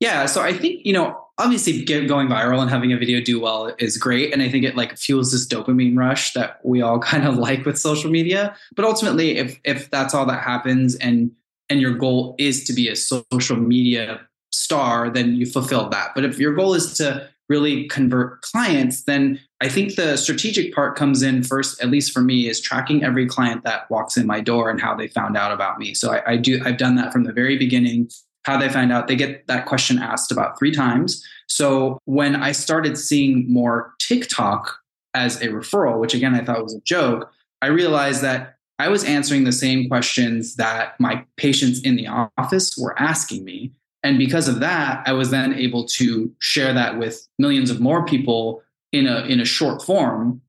Yeah, 0.00 0.26
so 0.26 0.42
I 0.42 0.52
think 0.52 0.84
you 0.84 0.92
know, 0.92 1.23
obviously, 1.38 1.84
going 1.84 2.28
viral 2.28 2.60
and 2.60 2.70
having 2.70 2.92
a 2.92 2.98
video 2.98 3.20
do 3.20 3.40
well 3.40 3.74
is 3.78 3.96
great, 3.96 4.32
and 4.32 4.42
I 4.42 4.48
think 4.48 4.64
it 4.64 4.76
like 4.76 4.96
fuels 4.96 5.32
this 5.32 5.46
dopamine 5.46 5.96
rush 5.96 6.32
that 6.32 6.60
we 6.64 6.82
all 6.82 6.98
kind 7.12 7.26
of 7.26 7.36
like 7.36 7.64
with 7.64 7.78
social 7.78 8.10
media. 8.10 8.56
But 8.76 8.84
ultimately, 8.84 9.38
if 9.38 9.58
if 9.64 9.90
that's 9.90 10.14
all 10.14 10.26
that 10.26 10.42
happens, 10.42 10.94
and 10.96 11.30
and 11.68 11.80
your 11.80 11.94
goal 11.94 12.34
is 12.38 12.64
to 12.64 12.72
be 12.72 12.88
a 12.88 12.96
social 12.96 13.56
media 13.56 14.20
star, 14.52 15.10
then 15.10 15.34
you 15.34 15.46
fulfill 15.46 15.88
that. 15.88 16.14
But 16.14 16.24
if 16.24 16.38
your 16.38 16.54
goal 16.54 16.74
is 16.74 16.96
to 16.98 17.28
really 17.48 17.86
convert 17.88 18.40
clients, 18.40 19.04
then 19.04 19.38
I 19.60 19.68
think 19.68 19.96
the 19.96 20.16
strategic 20.16 20.74
part 20.74 20.96
comes 20.96 21.22
in 21.22 21.42
first, 21.42 21.82
at 21.82 21.90
least 21.90 22.12
for 22.12 22.22
me, 22.22 22.48
is 22.48 22.60
tracking 22.60 23.04
every 23.04 23.26
client 23.26 23.64
that 23.64 23.90
walks 23.90 24.16
in 24.16 24.26
my 24.26 24.40
door 24.40 24.70
and 24.70 24.80
how 24.80 24.94
they 24.94 25.08
found 25.08 25.36
out 25.36 25.52
about 25.52 25.78
me. 25.78 25.92
So 25.92 26.12
I, 26.12 26.32
I 26.32 26.36
do 26.36 26.60
I've 26.64 26.78
done 26.78 26.94
that 26.96 27.12
from 27.12 27.24
the 27.24 27.32
very 27.32 27.58
beginning 27.58 28.08
how 28.44 28.58
they 28.58 28.68
find 28.68 28.92
out 28.92 29.08
they 29.08 29.16
get 29.16 29.46
that 29.46 29.66
question 29.66 29.98
asked 29.98 30.30
about 30.30 30.58
three 30.58 30.72
times. 30.72 31.24
So 31.48 31.98
when 32.04 32.36
i 32.36 32.52
started 32.52 32.96
seeing 32.96 33.52
more 33.52 33.94
tiktok 33.98 34.78
as 35.14 35.40
a 35.42 35.48
referral 35.48 36.00
which 36.00 36.14
again 36.14 36.34
i 36.34 36.42
thought 36.44 36.62
was 36.62 36.74
a 36.74 36.80
joke 36.80 37.30
i 37.62 37.66
realized 37.66 38.22
that 38.22 38.56
i 38.78 38.88
was 38.88 39.04
answering 39.04 39.44
the 39.44 39.52
same 39.52 39.88
questions 39.88 40.56
that 40.56 40.98
my 40.98 41.24
patients 41.36 41.80
in 41.80 41.96
the 41.96 42.06
office 42.06 42.76
were 42.76 42.98
asking 43.00 43.44
me. 43.44 43.72
And 44.02 44.18
because 44.18 44.48
of 44.48 44.60
that 44.60 45.06
i 45.06 45.12
was 45.12 45.30
then 45.30 45.54
able 45.54 45.84
to 45.98 46.32
share 46.38 46.72
that 46.72 46.98
with 46.98 47.26
millions 47.38 47.70
of 47.70 47.80
more 47.80 48.04
people 48.04 48.62
in 48.92 49.06
a 49.06 49.24
in 49.26 49.40
a 49.40 49.44
short 49.44 49.82
form 49.82 50.40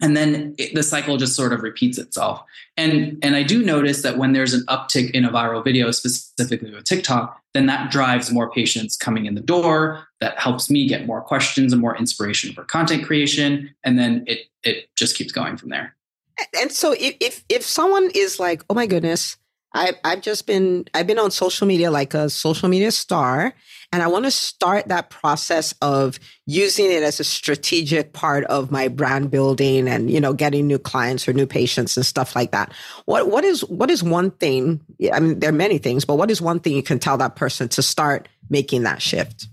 and 0.00 0.16
then 0.16 0.54
it, 0.58 0.74
the 0.74 0.82
cycle 0.82 1.16
just 1.16 1.36
sort 1.36 1.52
of 1.52 1.62
repeats 1.62 1.98
itself. 1.98 2.42
And 2.76 3.18
and 3.22 3.36
i 3.36 3.42
do 3.42 3.62
notice 3.62 4.02
that 4.02 4.16
when 4.16 4.32
there's 4.32 4.54
an 4.54 4.64
uptick 4.68 5.10
in 5.10 5.24
a 5.24 5.30
viral 5.30 5.62
video 5.62 5.90
specifically 5.90 6.72
with 6.72 6.84
tiktok 6.84 7.40
then 7.54 7.66
that 7.66 7.90
drives 7.90 8.30
more 8.30 8.50
patients 8.50 8.96
coming 8.96 9.26
in 9.26 9.34
the 9.34 9.40
door. 9.40 10.06
That 10.20 10.38
helps 10.38 10.70
me 10.70 10.86
get 10.86 11.06
more 11.06 11.20
questions 11.20 11.72
and 11.72 11.82
more 11.82 11.96
inspiration 11.96 12.52
for 12.52 12.64
content 12.64 13.04
creation. 13.04 13.74
And 13.84 13.98
then 13.98 14.24
it 14.26 14.40
it 14.62 14.88
just 14.96 15.16
keeps 15.16 15.32
going 15.32 15.56
from 15.56 15.70
there. 15.70 15.96
And 16.58 16.70
so 16.70 16.92
if 16.92 17.16
if, 17.20 17.44
if 17.48 17.62
someone 17.62 18.10
is 18.14 18.38
like 18.38 18.62
oh 18.70 18.74
my 18.74 18.86
goodness 18.86 19.36
I, 19.72 19.92
I've 20.04 20.20
just 20.20 20.46
been 20.46 20.86
I've 20.94 21.06
been 21.06 21.18
on 21.18 21.30
social 21.30 21.66
media 21.66 21.90
like 21.90 22.12
a 22.12 22.28
social 22.28 22.68
media 22.68 22.90
star, 22.90 23.54
and 23.92 24.02
I 24.02 24.08
want 24.08 24.24
to 24.24 24.30
start 24.30 24.88
that 24.88 25.10
process 25.10 25.74
of 25.80 26.18
using 26.46 26.90
it 26.90 27.02
as 27.02 27.20
a 27.20 27.24
strategic 27.24 28.12
part 28.12 28.44
of 28.44 28.70
my 28.70 28.88
brand 28.88 29.30
building 29.30 29.86
and 29.86 30.10
you 30.10 30.20
know 30.20 30.32
getting 30.32 30.66
new 30.66 30.78
clients 30.78 31.28
or 31.28 31.32
new 31.32 31.46
patients 31.46 31.96
and 31.96 32.04
stuff 32.04 32.34
like 32.34 32.50
that. 32.50 32.72
What 33.04 33.28
what 33.28 33.44
is 33.44 33.64
what 33.64 33.90
is 33.90 34.02
one 34.02 34.32
thing 34.32 34.80
I 35.12 35.20
mean, 35.20 35.38
there 35.38 35.50
are 35.50 35.52
many 35.52 35.78
things, 35.78 36.04
but 36.04 36.16
what 36.16 36.30
is 36.30 36.42
one 36.42 36.58
thing 36.58 36.74
you 36.74 36.82
can 36.82 36.98
tell 36.98 37.16
that 37.18 37.36
person 37.36 37.68
to 37.70 37.82
start 37.82 38.28
making 38.48 38.82
that 38.82 39.00
shift? 39.00 39.46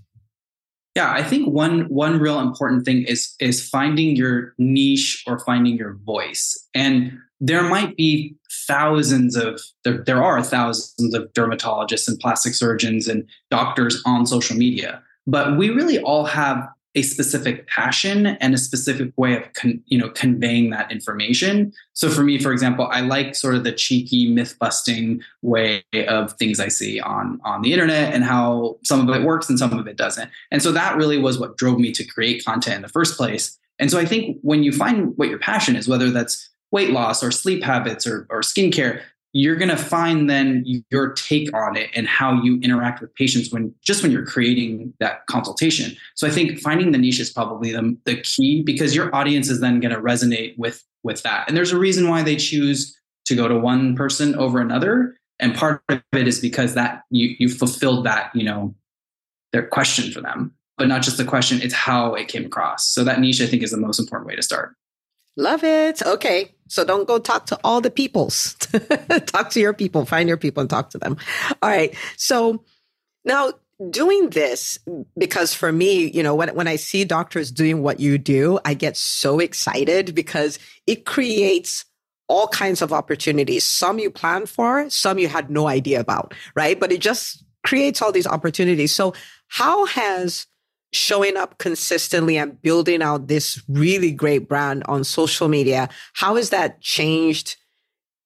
Yeah, 0.96 1.12
I 1.12 1.22
think 1.22 1.48
one 1.48 1.82
one 1.82 2.18
real 2.18 2.40
important 2.40 2.84
thing 2.84 3.04
is 3.04 3.36
is 3.38 3.68
finding 3.68 4.16
your 4.16 4.54
niche 4.58 5.22
or 5.28 5.38
finding 5.38 5.76
your 5.76 5.94
voice. 6.04 6.58
And 6.74 7.18
there 7.40 7.62
might 7.62 7.96
be 7.96 8.34
thousands 8.68 9.34
of 9.34 9.60
there, 9.82 10.04
there 10.04 10.22
are 10.22 10.42
thousands 10.42 11.14
of 11.14 11.32
dermatologists 11.32 12.06
and 12.06 12.20
plastic 12.20 12.54
surgeons 12.54 13.08
and 13.08 13.26
doctors 13.50 14.00
on 14.06 14.26
social 14.26 14.56
media 14.56 15.02
but 15.26 15.58
we 15.58 15.68
really 15.68 15.98
all 15.98 16.24
have 16.24 16.68
a 16.94 17.02
specific 17.02 17.68
passion 17.68 18.26
and 18.26 18.54
a 18.54 18.58
specific 18.58 19.12
way 19.16 19.36
of 19.36 19.52
con, 19.52 19.80
you 19.86 19.98
know 19.98 20.08
conveying 20.10 20.70
that 20.70 20.90
information. 20.90 21.72
So 21.92 22.08
for 22.08 22.22
me 22.22 22.38
for 22.38 22.50
example 22.50 22.88
i 22.90 23.00
like 23.00 23.34
sort 23.34 23.54
of 23.54 23.62
the 23.62 23.72
cheeky 23.72 24.28
myth 24.28 24.56
busting 24.58 25.20
way 25.42 25.84
of 26.08 26.32
things 26.34 26.58
i 26.58 26.68
see 26.68 26.98
on 26.98 27.40
on 27.44 27.62
the 27.62 27.72
internet 27.72 28.14
and 28.14 28.24
how 28.24 28.78
some 28.84 29.06
of 29.06 29.14
it 29.14 29.22
works 29.22 29.48
and 29.48 29.58
some 29.58 29.78
of 29.78 29.86
it 29.86 29.96
doesn't. 29.96 30.30
And 30.50 30.62
so 30.62 30.72
that 30.72 30.96
really 30.96 31.18
was 31.18 31.38
what 31.38 31.56
drove 31.56 31.78
me 31.78 31.92
to 31.92 32.04
create 32.04 32.44
content 32.44 32.76
in 32.76 32.82
the 32.82 32.88
first 32.88 33.16
place. 33.16 33.56
And 33.78 33.90
so 33.90 33.98
i 33.98 34.04
think 34.04 34.38
when 34.42 34.62
you 34.64 34.72
find 34.72 35.16
what 35.16 35.28
your 35.28 35.38
passion 35.38 35.76
is 35.76 35.86
whether 35.88 36.10
that's 36.10 36.50
weight 36.70 36.90
loss 36.90 37.22
or 37.22 37.30
sleep 37.30 37.62
habits 37.62 38.06
or, 38.06 38.26
or 38.30 38.40
skincare, 38.40 39.02
you're 39.32 39.56
going 39.56 39.68
to 39.68 39.76
find 39.76 40.28
then 40.28 40.64
your 40.90 41.12
take 41.12 41.54
on 41.54 41.76
it 41.76 41.90
and 41.94 42.08
how 42.08 42.42
you 42.42 42.58
interact 42.60 43.00
with 43.00 43.14
patients 43.14 43.52
when 43.52 43.74
just 43.82 44.02
when 44.02 44.10
you're 44.10 44.24
creating 44.24 44.92
that 45.00 45.26
consultation. 45.26 45.96
So 46.14 46.26
I 46.26 46.30
think 46.30 46.58
finding 46.60 46.92
the 46.92 46.98
niche 46.98 47.20
is 47.20 47.30
probably 47.30 47.72
the, 47.72 47.96
the 48.04 48.20
key 48.22 48.62
because 48.62 48.94
your 48.94 49.14
audience 49.14 49.50
is 49.50 49.60
then 49.60 49.80
going 49.80 49.94
to 49.94 50.00
resonate 50.00 50.56
with 50.58 50.82
with 51.04 51.22
that. 51.22 51.46
And 51.46 51.56
there's 51.56 51.72
a 51.72 51.78
reason 51.78 52.08
why 52.08 52.22
they 52.22 52.36
choose 52.36 52.98
to 53.26 53.36
go 53.36 53.46
to 53.46 53.56
one 53.58 53.94
person 53.94 54.34
over 54.34 54.60
another. 54.60 55.16
And 55.38 55.54
part 55.54 55.82
of 55.88 56.02
it 56.12 56.26
is 56.26 56.40
because 56.40 56.74
that 56.74 57.02
you 57.10 57.36
you 57.38 57.48
fulfilled 57.48 58.06
that, 58.06 58.34
you 58.34 58.44
know, 58.44 58.74
their 59.52 59.66
question 59.66 60.10
for 60.10 60.20
them. 60.20 60.54
But 60.78 60.88
not 60.88 61.02
just 61.02 61.16
the 61.16 61.24
question, 61.24 61.60
it's 61.60 61.74
how 61.74 62.14
it 62.14 62.28
came 62.28 62.46
across. 62.46 62.88
So 62.88 63.04
that 63.04 63.20
niche 63.20 63.40
I 63.42 63.46
think 63.46 63.62
is 63.62 63.72
the 63.72 63.76
most 63.76 63.98
important 63.98 64.28
way 64.28 64.36
to 64.36 64.42
start. 64.42 64.74
Love 65.38 65.62
it. 65.62 66.02
Okay. 66.02 66.52
So 66.66 66.84
don't 66.84 67.06
go 67.06 67.18
talk 67.20 67.46
to 67.46 67.58
all 67.62 67.80
the 67.80 67.92
peoples. 67.92 68.54
talk 69.26 69.50
to 69.50 69.60
your 69.60 69.72
people, 69.72 70.04
find 70.04 70.28
your 70.28 70.36
people 70.36 70.60
and 70.60 70.68
talk 70.68 70.90
to 70.90 70.98
them. 70.98 71.16
All 71.62 71.70
right. 71.70 71.94
So 72.16 72.64
now 73.24 73.52
doing 73.90 74.30
this, 74.30 74.80
because 75.16 75.54
for 75.54 75.70
me, 75.70 76.10
you 76.10 76.24
know, 76.24 76.34
when, 76.34 76.48
when 76.56 76.66
I 76.66 76.74
see 76.74 77.04
doctors 77.04 77.52
doing 77.52 77.82
what 77.82 78.00
you 78.00 78.18
do, 78.18 78.58
I 78.64 78.74
get 78.74 78.96
so 78.96 79.38
excited 79.38 80.12
because 80.12 80.58
it 80.88 81.06
creates 81.06 81.84
all 82.26 82.48
kinds 82.48 82.82
of 82.82 82.92
opportunities. 82.92 83.64
Some 83.64 84.00
you 84.00 84.10
plan 84.10 84.44
for, 84.44 84.90
some 84.90 85.20
you 85.20 85.28
had 85.28 85.50
no 85.50 85.68
idea 85.68 86.00
about, 86.00 86.34
right? 86.56 86.78
But 86.78 86.90
it 86.90 87.00
just 87.00 87.44
creates 87.64 88.02
all 88.02 88.10
these 88.10 88.26
opportunities. 88.26 88.92
So 88.92 89.14
how 89.46 89.86
has 89.86 90.48
showing 90.92 91.36
up 91.36 91.58
consistently 91.58 92.38
and 92.38 92.60
building 92.62 93.02
out 93.02 93.28
this 93.28 93.62
really 93.68 94.10
great 94.10 94.48
brand 94.48 94.82
on 94.86 95.04
social 95.04 95.48
media 95.48 95.88
how 96.14 96.36
has 96.36 96.50
that 96.50 96.80
changed? 96.80 97.56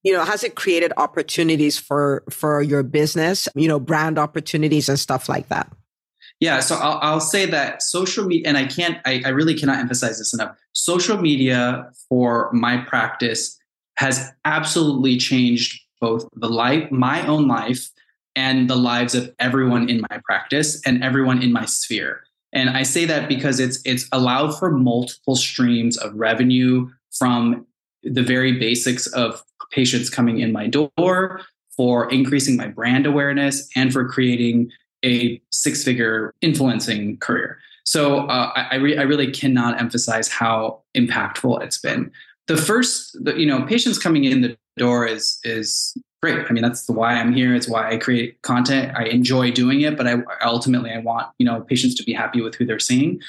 You 0.02 0.12
know 0.12 0.24
has 0.24 0.42
it 0.42 0.54
created 0.54 0.92
opportunities 0.96 1.78
for 1.78 2.24
for 2.30 2.62
your 2.62 2.82
business 2.82 3.48
you 3.54 3.68
know 3.68 3.80
brand 3.80 4.18
opportunities 4.18 4.88
and 4.88 4.98
stuff 4.98 5.28
like 5.28 5.48
that? 5.48 5.70
Yeah 6.40 6.60
so 6.60 6.76
i'll, 6.76 6.98
I'll 7.02 7.20
say 7.20 7.46
that 7.46 7.82
social 7.82 8.26
media 8.26 8.48
and 8.48 8.58
i 8.58 8.66
can't 8.66 8.98
I, 9.04 9.22
I 9.24 9.28
really 9.28 9.54
cannot 9.54 9.78
emphasize 9.78 10.18
this 10.18 10.34
enough. 10.34 10.56
Social 10.72 11.18
media 11.18 11.90
for 12.08 12.50
my 12.52 12.78
practice 12.78 13.58
has 13.96 14.30
absolutely 14.44 15.18
changed 15.18 15.80
both 16.00 16.28
the 16.34 16.48
life 16.48 16.90
my 16.90 17.24
own 17.26 17.46
life 17.46 17.90
and 18.34 18.68
the 18.68 18.76
lives 18.76 19.14
of 19.14 19.32
everyone 19.38 19.88
in 19.88 20.00
my 20.10 20.20
practice 20.24 20.80
and 20.86 21.04
everyone 21.04 21.42
in 21.42 21.52
my 21.52 21.64
sphere 21.64 22.22
and 22.52 22.70
I 22.70 22.82
say 22.82 23.04
that 23.06 23.28
because 23.28 23.60
it's 23.60 23.80
it's 23.84 24.06
allowed 24.12 24.58
for 24.58 24.70
multiple 24.70 25.36
streams 25.36 25.96
of 25.96 26.14
revenue 26.14 26.90
from 27.12 27.66
the 28.02 28.22
very 28.22 28.58
basics 28.58 29.06
of 29.08 29.42
patients 29.70 30.10
coming 30.10 30.40
in 30.40 30.52
my 30.52 30.66
door, 30.66 31.40
for 31.76 32.10
increasing 32.12 32.56
my 32.56 32.68
brand 32.68 33.06
awareness, 33.06 33.68
and 33.74 33.92
for 33.92 34.08
creating 34.08 34.70
a 35.04 35.40
six 35.50 35.82
figure 35.82 36.34
influencing 36.40 37.16
career. 37.18 37.58
So 37.84 38.26
uh, 38.28 38.52
I, 38.54 38.68
I, 38.72 38.74
re- 38.76 38.98
I, 38.98 39.02
really 39.02 39.32
cannot 39.32 39.80
emphasize 39.80 40.28
how 40.28 40.82
impactful 40.96 41.62
it's 41.64 41.78
been. 41.78 42.12
The 42.46 42.56
first, 42.56 43.16
the, 43.24 43.34
you 43.34 43.46
know, 43.46 43.62
patients 43.66 43.98
coming 43.98 44.24
in 44.24 44.42
the 44.42 44.56
door 44.76 45.06
is 45.06 45.38
is 45.42 45.96
great. 46.22 46.46
I 46.48 46.52
mean, 46.52 46.62
that's 46.62 46.88
why 46.88 47.14
I'm 47.14 47.32
here. 47.32 47.54
It's 47.54 47.68
why 47.68 47.90
I 47.90 47.96
create 47.96 48.40
content. 48.42 48.92
I 48.96 49.04
enjoy 49.04 49.50
doing 49.50 49.80
it, 49.80 49.96
but 49.96 50.06
I 50.06 50.22
ultimately 50.44 50.90
I 50.90 50.98
want 50.98 51.28
you 51.38 51.46
know 51.46 51.60
patients 51.62 51.96
to 51.96 52.04
be 52.04 52.12
happy 52.12 52.40
with 52.40 52.54
who 52.54 52.64
they're 52.64 52.78
seeing. 52.78 53.20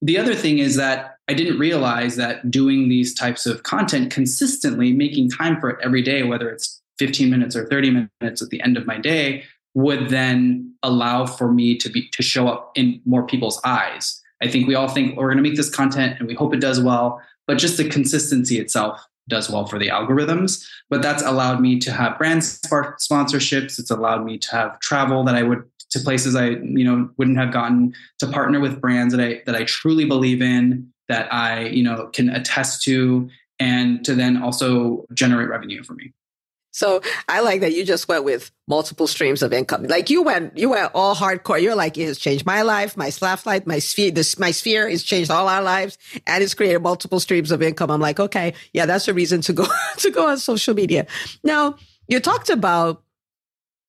The 0.00 0.16
other 0.16 0.34
thing 0.34 0.58
is 0.58 0.76
that 0.76 1.16
I 1.26 1.34
didn't 1.34 1.58
realize 1.58 2.14
that 2.16 2.50
doing 2.50 2.88
these 2.88 3.12
types 3.12 3.46
of 3.46 3.64
content 3.64 4.12
consistently, 4.12 4.92
making 4.92 5.30
time 5.30 5.60
for 5.60 5.70
it 5.70 5.78
every 5.82 6.02
day, 6.02 6.22
whether 6.22 6.48
it's 6.48 6.80
15 7.00 7.28
minutes 7.28 7.56
or 7.56 7.66
30 7.66 8.08
minutes 8.20 8.40
at 8.40 8.50
the 8.50 8.60
end 8.62 8.76
of 8.76 8.86
my 8.86 8.98
day, 8.98 9.44
would 9.74 10.08
then 10.08 10.72
allow 10.84 11.26
for 11.26 11.52
me 11.52 11.76
to 11.78 11.88
be 11.88 12.08
to 12.10 12.22
show 12.22 12.46
up 12.46 12.70
in 12.76 13.00
more 13.04 13.26
people's 13.26 13.60
eyes. 13.64 14.22
I 14.40 14.46
think 14.46 14.68
we 14.68 14.76
all 14.76 14.88
think 14.88 15.14
oh, 15.14 15.22
we're 15.22 15.32
going 15.32 15.42
to 15.42 15.48
make 15.48 15.56
this 15.56 15.70
content 15.70 16.20
and 16.20 16.28
we 16.28 16.34
hope 16.34 16.54
it 16.54 16.60
does 16.60 16.80
well, 16.80 17.20
but 17.48 17.58
just 17.58 17.76
the 17.76 17.88
consistency 17.88 18.60
itself 18.60 19.04
does 19.28 19.50
well 19.50 19.66
for 19.66 19.78
the 19.78 19.88
algorithms. 19.88 20.66
But 20.90 21.02
that's 21.02 21.22
allowed 21.22 21.60
me 21.60 21.78
to 21.80 21.92
have 21.92 22.18
brand 22.18 22.42
sponsorships. 22.42 23.78
It's 23.78 23.90
allowed 23.90 24.24
me 24.24 24.38
to 24.38 24.50
have 24.50 24.80
travel 24.80 25.24
that 25.24 25.34
I 25.34 25.42
would 25.42 25.64
to 25.90 26.00
places 26.00 26.36
I 26.36 26.48
you 26.48 26.84
know 26.84 27.08
wouldn't 27.16 27.38
have 27.38 27.52
gotten 27.52 27.94
to 28.18 28.26
partner 28.26 28.60
with 28.60 28.80
brands 28.80 29.14
that 29.14 29.24
I 29.24 29.42
that 29.46 29.54
I 29.54 29.64
truly 29.64 30.04
believe 30.04 30.42
in 30.42 30.92
that 31.08 31.32
I 31.32 31.66
you 31.66 31.82
know 31.82 32.08
can 32.12 32.28
attest 32.28 32.82
to 32.84 33.28
and 33.58 34.04
to 34.04 34.14
then 34.14 34.42
also 34.42 35.04
generate 35.14 35.48
revenue 35.48 35.82
for 35.82 35.94
me. 35.94 36.12
So 36.78 37.00
I 37.28 37.40
like 37.40 37.62
that 37.62 37.74
you 37.74 37.84
just 37.84 38.06
went 38.06 38.22
with 38.22 38.52
multiple 38.68 39.08
streams 39.08 39.42
of 39.42 39.52
income. 39.52 39.82
Like 39.82 40.10
you 40.10 40.22
went, 40.22 40.56
you 40.56 40.68
went 40.68 40.92
all 40.94 41.16
hardcore. 41.16 41.60
You're 41.60 41.74
like, 41.74 41.98
it 41.98 42.06
has 42.06 42.18
changed 42.18 42.46
my 42.46 42.62
life, 42.62 42.96
my 42.96 43.10
slash 43.10 43.44
life, 43.44 43.66
my 43.66 43.80
sphere, 43.80 44.12
this, 44.12 44.38
my 44.38 44.52
sphere 44.52 44.88
has 44.88 45.02
changed 45.02 45.28
all 45.28 45.48
our 45.48 45.60
lives 45.60 45.98
and 46.24 46.40
it's 46.40 46.54
created 46.54 46.80
multiple 46.80 47.18
streams 47.18 47.50
of 47.50 47.62
income. 47.62 47.90
I'm 47.90 48.00
like, 48.00 48.20
okay, 48.20 48.54
yeah, 48.72 48.86
that's 48.86 49.08
a 49.08 49.12
reason 49.12 49.40
to 49.40 49.52
go, 49.52 49.66
to 49.96 50.10
go 50.12 50.28
on 50.28 50.38
social 50.38 50.72
media. 50.72 51.08
Now 51.42 51.74
you 52.06 52.20
talked 52.20 52.48
about 52.48 53.02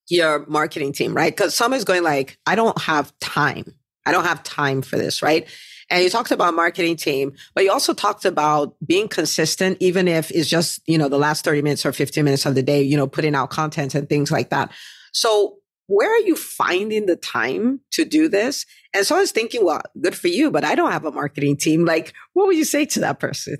your 0.08 0.44
marketing 0.46 0.92
team, 0.92 1.14
right? 1.14 1.36
Cause 1.36 1.54
some 1.54 1.72
is 1.72 1.84
going 1.84 2.02
like, 2.02 2.40
I 2.44 2.56
don't 2.56 2.76
have 2.82 3.16
time. 3.20 3.72
I 4.04 4.10
don't 4.10 4.24
have 4.24 4.42
time 4.42 4.82
for 4.82 4.96
this, 4.96 5.22
right? 5.22 5.46
And 5.90 6.04
you 6.04 6.08
talked 6.08 6.30
about 6.30 6.54
marketing 6.54 6.96
team, 6.96 7.32
but 7.54 7.64
you 7.64 7.72
also 7.72 7.92
talked 7.92 8.24
about 8.24 8.76
being 8.86 9.08
consistent, 9.08 9.76
even 9.80 10.06
if 10.06 10.30
it's 10.30 10.48
just, 10.48 10.80
you 10.86 10.96
know, 10.96 11.08
the 11.08 11.18
last 11.18 11.44
30 11.44 11.62
minutes 11.62 11.84
or 11.84 11.92
15 11.92 12.24
minutes 12.24 12.46
of 12.46 12.54
the 12.54 12.62
day, 12.62 12.80
you 12.80 12.96
know, 12.96 13.08
putting 13.08 13.34
out 13.34 13.50
content 13.50 13.94
and 13.96 14.08
things 14.08 14.30
like 14.30 14.50
that. 14.50 14.70
So 15.12 15.56
where 15.88 16.08
are 16.08 16.20
you 16.20 16.36
finding 16.36 17.06
the 17.06 17.16
time 17.16 17.80
to 17.90 18.04
do 18.04 18.28
this? 18.28 18.64
And 18.94 19.04
so 19.04 19.16
I 19.16 19.20
was 19.20 19.32
thinking, 19.32 19.64
well, 19.64 19.82
good 20.00 20.14
for 20.14 20.28
you, 20.28 20.52
but 20.52 20.64
I 20.64 20.76
don't 20.76 20.92
have 20.92 21.04
a 21.04 21.10
marketing 21.10 21.56
team. 21.56 21.84
Like, 21.84 22.14
what 22.32 22.46
would 22.46 22.56
you 22.56 22.64
say 22.64 22.84
to 22.86 23.00
that 23.00 23.18
person? 23.18 23.58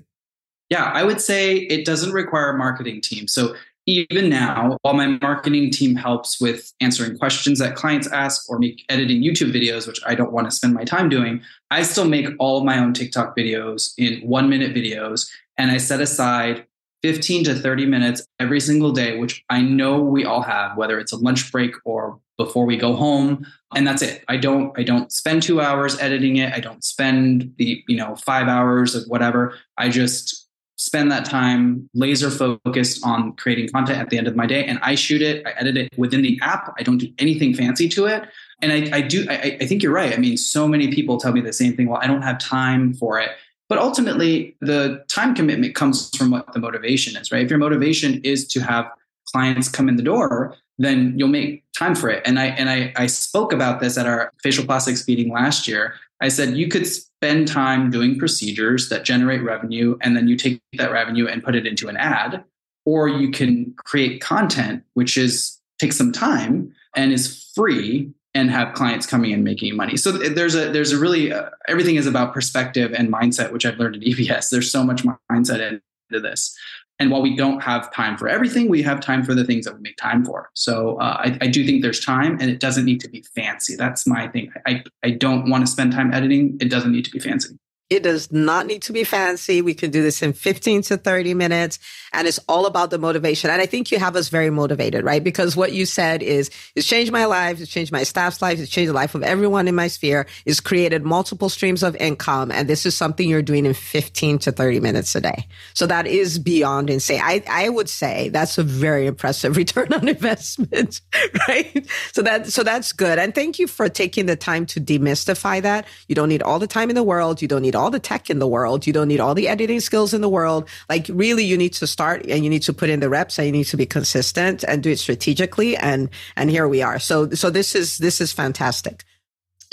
Yeah, 0.69 0.85
I 0.85 1.03
would 1.03 1.19
say 1.19 1.57
it 1.57 1.85
doesn't 1.85 2.13
require 2.13 2.51
a 2.51 2.57
marketing 2.57 3.01
team. 3.01 3.27
So 3.27 3.55
even 3.91 4.29
now, 4.29 4.77
while 4.81 4.93
my 4.93 5.17
marketing 5.21 5.71
team 5.71 5.95
helps 5.95 6.39
with 6.39 6.71
answering 6.81 7.17
questions 7.17 7.59
that 7.59 7.75
clients 7.75 8.07
ask 8.07 8.49
or 8.49 8.59
make 8.59 8.85
editing 8.89 9.21
YouTube 9.21 9.53
videos, 9.53 9.87
which 9.87 9.99
I 10.05 10.15
don't 10.15 10.31
want 10.31 10.49
to 10.49 10.55
spend 10.55 10.73
my 10.73 10.83
time 10.83 11.09
doing, 11.09 11.41
I 11.69 11.83
still 11.83 12.05
make 12.05 12.27
all 12.39 12.57
of 12.57 12.65
my 12.65 12.79
own 12.79 12.93
TikTok 12.93 13.35
videos 13.35 13.93
in 13.97 14.21
one 14.27 14.49
minute 14.49 14.73
videos. 14.73 15.29
And 15.57 15.71
I 15.71 15.77
set 15.77 16.01
aside 16.01 16.65
15 17.03 17.45
to 17.45 17.55
30 17.55 17.85
minutes 17.85 18.25
every 18.39 18.59
single 18.59 18.91
day, 18.91 19.17
which 19.17 19.43
I 19.49 19.61
know 19.61 19.99
we 20.01 20.23
all 20.25 20.41
have, 20.41 20.77
whether 20.77 20.99
it's 20.99 21.11
a 21.11 21.17
lunch 21.17 21.51
break 21.51 21.73
or 21.83 22.19
before 22.37 22.65
we 22.65 22.77
go 22.77 22.95
home. 22.95 23.45
And 23.75 23.87
that's 23.87 24.01
it. 24.01 24.23
I 24.27 24.37
don't, 24.37 24.77
I 24.77 24.83
don't 24.83 25.11
spend 25.11 25.43
two 25.43 25.61
hours 25.61 25.99
editing 25.99 26.37
it. 26.37 26.53
I 26.53 26.59
don't 26.59 26.83
spend 26.83 27.53
the, 27.57 27.83
you 27.87 27.97
know, 27.97 28.15
five 28.15 28.47
hours 28.47 28.95
of 28.95 29.05
whatever. 29.05 29.57
I 29.77 29.89
just 29.89 30.40
spend 30.81 31.11
that 31.11 31.25
time 31.25 31.87
laser 31.93 32.31
focused 32.31 33.05
on 33.05 33.33
creating 33.33 33.69
content 33.69 33.99
at 33.99 34.09
the 34.09 34.17
end 34.17 34.27
of 34.27 34.35
my 34.35 34.47
day 34.47 34.65
and 34.65 34.79
i 34.81 34.95
shoot 34.95 35.21
it 35.21 35.45
i 35.45 35.51
edit 35.51 35.77
it 35.77 35.89
within 35.95 36.23
the 36.23 36.39
app 36.41 36.73
i 36.79 36.81
don't 36.81 36.97
do 36.97 37.07
anything 37.19 37.53
fancy 37.53 37.87
to 37.87 38.07
it. 38.07 38.23
And 38.63 38.71
i, 38.73 38.97
I 38.97 39.01
do 39.01 39.27
I, 39.29 39.57
I 39.61 39.65
think 39.67 39.83
you're 39.83 39.93
right. 39.93 40.11
I 40.11 40.17
mean 40.17 40.37
so 40.37 40.67
many 40.67 40.91
people 40.91 41.19
tell 41.19 41.33
me 41.33 41.41
the 41.41 41.53
same 41.53 41.75
thing 41.75 41.87
well 41.87 41.99
i 42.01 42.07
don't 42.07 42.23
have 42.23 42.39
time 42.39 42.95
for 42.95 43.19
it. 43.19 43.29
But 43.69 43.77
ultimately 43.77 44.55
the 44.59 45.03
time 45.07 45.35
commitment 45.35 45.75
comes 45.75 46.09
from 46.17 46.31
what 46.31 46.51
the 46.51 46.59
motivation 46.59 47.15
is 47.15 47.31
right? 47.31 47.43
If 47.43 47.51
your 47.51 47.59
motivation 47.59 48.19
is 48.23 48.47
to 48.47 48.59
have 48.61 48.89
clients 49.31 49.69
come 49.69 49.87
in 49.87 49.97
the 49.97 50.03
door 50.03 50.55
then 50.79 51.13
you'll 51.15 51.27
make 51.27 51.63
time 51.77 51.93
for 51.93 52.09
it. 52.09 52.23
And 52.25 52.39
i 52.39 52.47
and 52.59 52.71
i, 52.71 52.91
I 52.95 53.05
spoke 53.05 53.53
about 53.53 53.81
this 53.81 53.99
at 53.99 54.07
our 54.07 54.31
facial 54.41 54.65
plastics 54.65 55.07
meeting 55.07 55.31
last 55.31 55.67
year 55.67 55.93
I 56.21 56.29
said 56.29 56.55
you 56.55 56.67
could 56.67 56.87
spend 56.87 57.47
time 57.47 57.89
doing 57.89 58.17
procedures 58.17 58.89
that 58.89 59.03
generate 59.03 59.43
revenue, 59.43 59.97
and 60.01 60.15
then 60.15 60.27
you 60.27 60.37
take 60.37 60.61
that 60.77 60.91
revenue 60.91 61.27
and 61.27 61.43
put 61.43 61.55
it 61.55 61.65
into 61.65 61.87
an 61.89 61.97
ad, 61.97 62.43
or 62.85 63.09
you 63.09 63.31
can 63.31 63.73
create 63.85 64.21
content, 64.21 64.83
which 64.93 65.17
is 65.17 65.59
takes 65.79 65.97
some 65.97 66.11
time 66.11 66.73
and 66.95 67.11
is 67.11 67.51
free 67.55 68.13
and 68.33 68.49
have 68.49 68.73
clients 68.73 69.05
coming 69.05 69.33
and 69.33 69.43
making 69.43 69.75
money. 69.75 69.97
So 69.97 70.11
there's 70.11 70.55
a 70.55 70.71
there's 70.71 70.91
a 70.91 70.97
really 70.97 71.33
uh, 71.33 71.49
everything 71.67 71.95
is 71.95 72.07
about 72.07 72.33
perspective 72.33 72.93
and 72.93 73.11
mindset, 73.11 73.51
which 73.51 73.65
I've 73.65 73.77
learned 73.77 73.95
at 73.95 74.01
EBS. 74.03 74.49
There's 74.49 74.71
so 74.71 74.83
much 74.83 75.03
mindset 75.31 75.59
into 75.59 76.21
this. 76.21 76.55
And 77.01 77.09
while 77.09 77.23
we 77.23 77.35
don't 77.35 77.59
have 77.61 77.91
time 77.91 78.15
for 78.15 78.29
everything, 78.29 78.69
we 78.69 78.83
have 78.83 78.99
time 78.99 79.23
for 79.23 79.33
the 79.33 79.43
things 79.43 79.65
that 79.65 79.73
we 79.73 79.81
make 79.81 79.97
time 79.97 80.23
for. 80.23 80.51
So 80.53 80.97
uh, 80.97 81.17
I, 81.17 81.37
I, 81.41 81.47
do 81.47 81.65
think 81.65 81.81
there's 81.81 81.99
time, 81.99 82.37
and 82.39 82.47
it 82.51 82.59
doesn't 82.59 82.85
need 82.85 83.01
to 83.01 83.09
be 83.09 83.23
fancy. 83.33 83.75
That's 83.75 84.05
my 84.05 84.27
thing. 84.27 84.53
I 84.67 84.83
I 85.01 85.09
don't 85.09 85.49
want 85.49 85.65
to 85.65 85.71
spend 85.71 85.93
time 85.93 86.13
editing. 86.13 86.59
It 86.61 86.69
doesn't 86.69 86.91
need 86.91 87.05
to 87.05 87.11
be 87.11 87.17
fancy. 87.17 87.57
It 87.91 88.03
does 88.03 88.31
not 88.31 88.67
need 88.67 88.83
to 88.83 88.93
be 88.93 89.03
fancy. 89.03 89.61
We 89.61 89.73
can 89.73 89.91
do 89.91 90.01
this 90.01 90.21
in 90.21 90.31
15 90.31 90.81
to 90.83 90.95
30 90.95 91.33
minutes. 91.33 91.77
And 92.13 92.25
it's 92.25 92.39
all 92.47 92.65
about 92.65 92.89
the 92.89 92.97
motivation. 92.97 93.49
And 93.49 93.61
I 93.61 93.65
think 93.65 93.91
you 93.91 93.99
have 93.99 94.15
us 94.15 94.29
very 94.29 94.49
motivated, 94.49 95.03
right? 95.03 95.21
Because 95.21 95.57
what 95.57 95.73
you 95.73 95.85
said 95.85 96.23
is, 96.23 96.49
it's 96.73 96.87
changed 96.87 97.11
my 97.11 97.25
life. 97.25 97.59
It's 97.59 97.69
changed 97.69 97.91
my 97.91 98.03
staff's 98.03 98.41
life. 98.41 98.59
It's 98.59 98.71
changed 98.71 98.91
the 98.91 98.93
life 98.93 99.13
of 99.13 99.23
everyone 99.23 99.67
in 99.67 99.75
my 99.75 99.87
sphere. 99.87 100.25
It's 100.45 100.61
created 100.61 101.03
multiple 101.03 101.49
streams 101.49 101.83
of 101.83 101.97
income. 101.97 102.49
And 102.49 102.69
this 102.69 102.85
is 102.85 102.95
something 102.95 103.27
you're 103.27 103.41
doing 103.41 103.65
in 103.65 103.73
15 103.73 104.39
to 104.39 104.53
30 104.53 104.79
minutes 104.79 105.13
a 105.15 105.19
day. 105.19 105.47
So 105.73 105.85
that 105.87 106.07
is 106.07 106.39
beyond 106.39 106.89
insane. 106.89 107.19
I, 107.21 107.43
I 107.49 107.67
would 107.67 107.89
say 107.89 108.29
that's 108.29 108.57
a 108.57 108.63
very 108.63 109.05
impressive 109.05 109.57
return 109.61 109.91
on 109.91 110.07
investment, 110.07 111.01
right? 111.49 111.85
So 112.13 112.21
that, 112.21 112.47
so 112.47 112.63
that's 112.63 112.93
good. 112.93 113.19
And 113.19 113.35
thank 113.35 113.59
you 113.59 113.67
for 113.67 113.89
taking 113.89 114.27
the 114.27 114.37
time 114.37 114.65
to 114.67 114.79
demystify 114.79 115.61
that. 115.63 115.87
You 116.07 116.15
don't 116.15 116.29
need 116.29 116.41
all 116.41 116.57
the 116.57 116.67
time 116.67 116.89
in 116.89 116.95
the 116.95 117.03
world. 117.03 117.41
You 117.41 117.49
don't 117.49 117.61
need 117.61 117.75
all 117.80 117.80
the 117.89 117.99
tech 117.99 118.29
in 118.29 118.39
the 118.39 118.47
world. 118.47 118.85
You 118.85 118.93
don't 118.93 119.07
need 119.07 119.19
all 119.19 119.33
the 119.33 119.47
editing 119.47 119.79
skills 119.79 120.13
in 120.13 120.21
the 120.21 120.29
world. 120.29 120.69
Like 120.89 121.07
really, 121.09 121.43
you 121.43 121.57
need 121.57 121.73
to 121.73 121.87
start 121.87 122.25
and 122.27 122.43
you 122.43 122.49
need 122.49 122.63
to 122.63 122.73
put 122.73 122.89
in 122.89 122.99
the 122.99 123.09
reps 123.09 123.39
and 123.39 123.47
you 123.47 123.51
need 123.51 123.65
to 123.65 123.77
be 123.77 123.85
consistent 123.85 124.63
and 124.63 124.83
do 124.83 124.91
it 124.91 124.99
strategically. 124.99 125.75
And, 125.75 126.09
and 126.35 126.49
here 126.49 126.67
we 126.67 126.81
are. 126.81 126.99
So, 126.99 127.29
so 127.31 127.49
this 127.49 127.75
is, 127.75 127.97
this 127.97 128.21
is 128.21 128.31
fantastic. 128.31 129.05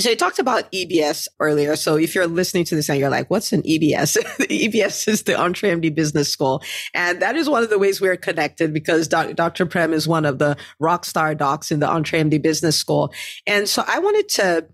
So 0.00 0.10
you 0.10 0.16
talked 0.16 0.38
about 0.38 0.70
EBS 0.70 1.26
earlier. 1.40 1.74
So 1.74 1.96
if 1.96 2.14
you're 2.14 2.28
listening 2.28 2.62
to 2.66 2.76
this 2.76 2.88
and 2.88 3.00
you're 3.00 3.10
like, 3.10 3.28
what's 3.30 3.52
an 3.52 3.62
EBS? 3.62 4.16
EBS 4.38 5.08
is 5.08 5.24
the 5.24 5.32
EntreMD 5.32 5.92
Business 5.92 6.30
School. 6.30 6.62
And 6.94 7.20
that 7.20 7.34
is 7.34 7.48
one 7.50 7.64
of 7.64 7.70
the 7.70 7.80
ways 7.80 8.00
we're 8.00 8.16
connected 8.16 8.72
because 8.72 9.08
Dr. 9.08 9.66
Prem 9.66 9.92
is 9.92 10.06
one 10.06 10.24
of 10.24 10.38
the 10.38 10.56
rock 10.78 11.04
star 11.04 11.34
docs 11.34 11.72
in 11.72 11.80
the 11.80 11.88
EntreMD 11.88 12.40
Business 12.40 12.76
School. 12.76 13.12
And 13.44 13.68
so 13.68 13.82
I 13.88 13.98
wanted 13.98 14.28
to 14.28 14.68